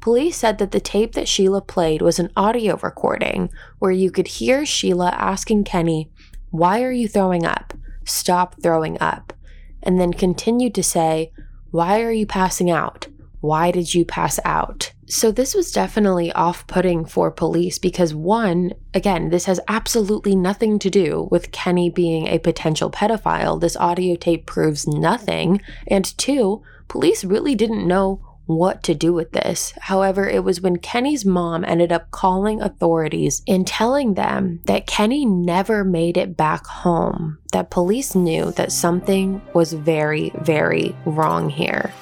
Police 0.00 0.36
said 0.36 0.58
that 0.58 0.70
the 0.70 0.80
tape 0.80 1.14
that 1.14 1.28
Sheila 1.28 1.60
played 1.60 2.00
was 2.00 2.18
an 2.18 2.30
audio 2.36 2.76
recording 2.76 3.50
where 3.80 3.90
you 3.90 4.10
could 4.10 4.28
hear 4.28 4.64
Sheila 4.64 5.10
asking 5.10 5.64
Kenny, 5.64 6.10
Why 6.56 6.82
are 6.82 6.92
you 6.92 7.06
throwing 7.06 7.44
up? 7.44 7.74
Stop 8.04 8.62
throwing 8.62 8.96
up. 8.98 9.34
And 9.82 10.00
then 10.00 10.14
continued 10.14 10.74
to 10.76 10.82
say, 10.82 11.30
Why 11.70 12.02
are 12.02 12.12
you 12.12 12.26
passing 12.26 12.70
out? 12.70 13.08
Why 13.40 13.70
did 13.70 13.92
you 13.92 14.06
pass 14.06 14.40
out? 14.44 14.92
So, 15.08 15.30
this 15.30 15.54
was 15.54 15.70
definitely 15.70 16.32
off 16.32 16.66
putting 16.66 17.04
for 17.04 17.30
police 17.30 17.78
because, 17.78 18.14
one, 18.14 18.72
again, 18.94 19.28
this 19.28 19.44
has 19.44 19.60
absolutely 19.68 20.34
nothing 20.34 20.78
to 20.80 20.90
do 20.90 21.28
with 21.30 21.52
Kenny 21.52 21.90
being 21.90 22.26
a 22.26 22.38
potential 22.38 22.90
pedophile. 22.90 23.60
This 23.60 23.76
audio 23.76 24.16
tape 24.16 24.46
proves 24.46 24.88
nothing. 24.88 25.60
And 25.86 26.16
two, 26.18 26.62
police 26.88 27.22
really 27.22 27.54
didn't 27.54 27.86
know 27.86 28.20
what 28.46 28.82
to 28.84 28.94
do 28.94 29.12
with 29.12 29.32
this. 29.32 29.72
However, 29.80 30.28
it 30.28 30.44
was 30.44 30.60
when 30.60 30.76
Kenny's 30.76 31.24
mom 31.24 31.64
ended 31.64 31.92
up 31.92 32.10
calling 32.10 32.60
authorities 32.60 33.42
and 33.46 33.66
telling 33.66 34.14
them 34.14 34.60
that 34.66 34.86
Kenny 34.86 35.24
never 35.24 35.84
made 35.84 36.16
it 36.16 36.36
back 36.36 36.66
home 36.66 37.38
that 37.52 37.70
police 37.70 38.14
knew 38.14 38.50
that 38.52 38.70
something 38.70 39.40
was 39.54 39.72
very, 39.72 40.30
very 40.40 40.94
wrong 41.06 41.48
here. 41.48 41.92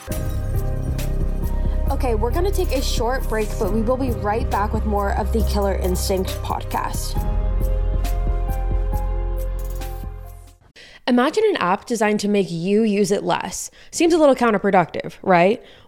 Okay, 1.90 2.14
we're 2.14 2.32
going 2.32 2.44
to 2.44 2.50
take 2.50 2.72
a 2.72 2.82
short 2.82 3.28
break, 3.28 3.48
but 3.58 3.72
we 3.72 3.80
will 3.80 3.96
be 3.96 4.10
right 4.10 4.50
back 4.50 4.72
with 4.72 4.84
more 4.84 5.12
of 5.12 5.32
the 5.32 5.44
Killer 5.44 5.76
Instinct 5.76 6.30
podcast. 6.42 7.14
Imagine 11.06 11.44
an 11.50 11.56
app 11.56 11.84
designed 11.84 12.18
to 12.20 12.28
make 12.28 12.50
you 12.50 12.82
use 12.82 13.10
it 13.10 13.22
less. 13.22 13.70
Seems 13.90 14.14
a 14.14 14.18
little 14.18 14.34
counterproductive, 14.34 15.14
right? 15.22 15.62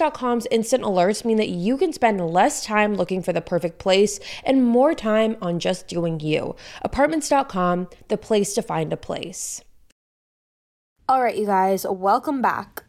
Apartments.com's 0.00 0.46
instant 0.50 0.82
alerts 0.82 1.24
mean 1.24 1.36
that 1.36 1.50
you 1.50 1.76
can 1.76 1.92
spend 1.92 2.20
less 2.20 2.64
time 2.64 2.94
looking 2.94 3.22
for 3.22 3.32
the 3.32 3.40
perfect 3.40 3.78
place 3.78 4.18
and 4.42 4.64
more 4.64 4.92
time 4.92 5.36
on 5.40 5.60
just 5.60 5.86
doing 5.86 6.18
you. 6.18 6.56
Apartments.com, 6.82 7.88
the 8.08 8.16
place 8.16 8.54
to 8.54 8.62
find 8.62 8.92
a 8.92 8.96
place. 8.96 9.62
All 11.08 11.22
right, 11.22 11.36
you 11.36 11.46
guys, 11.46 11.86
welcome 11.88 12.42
back. 12.42 12.83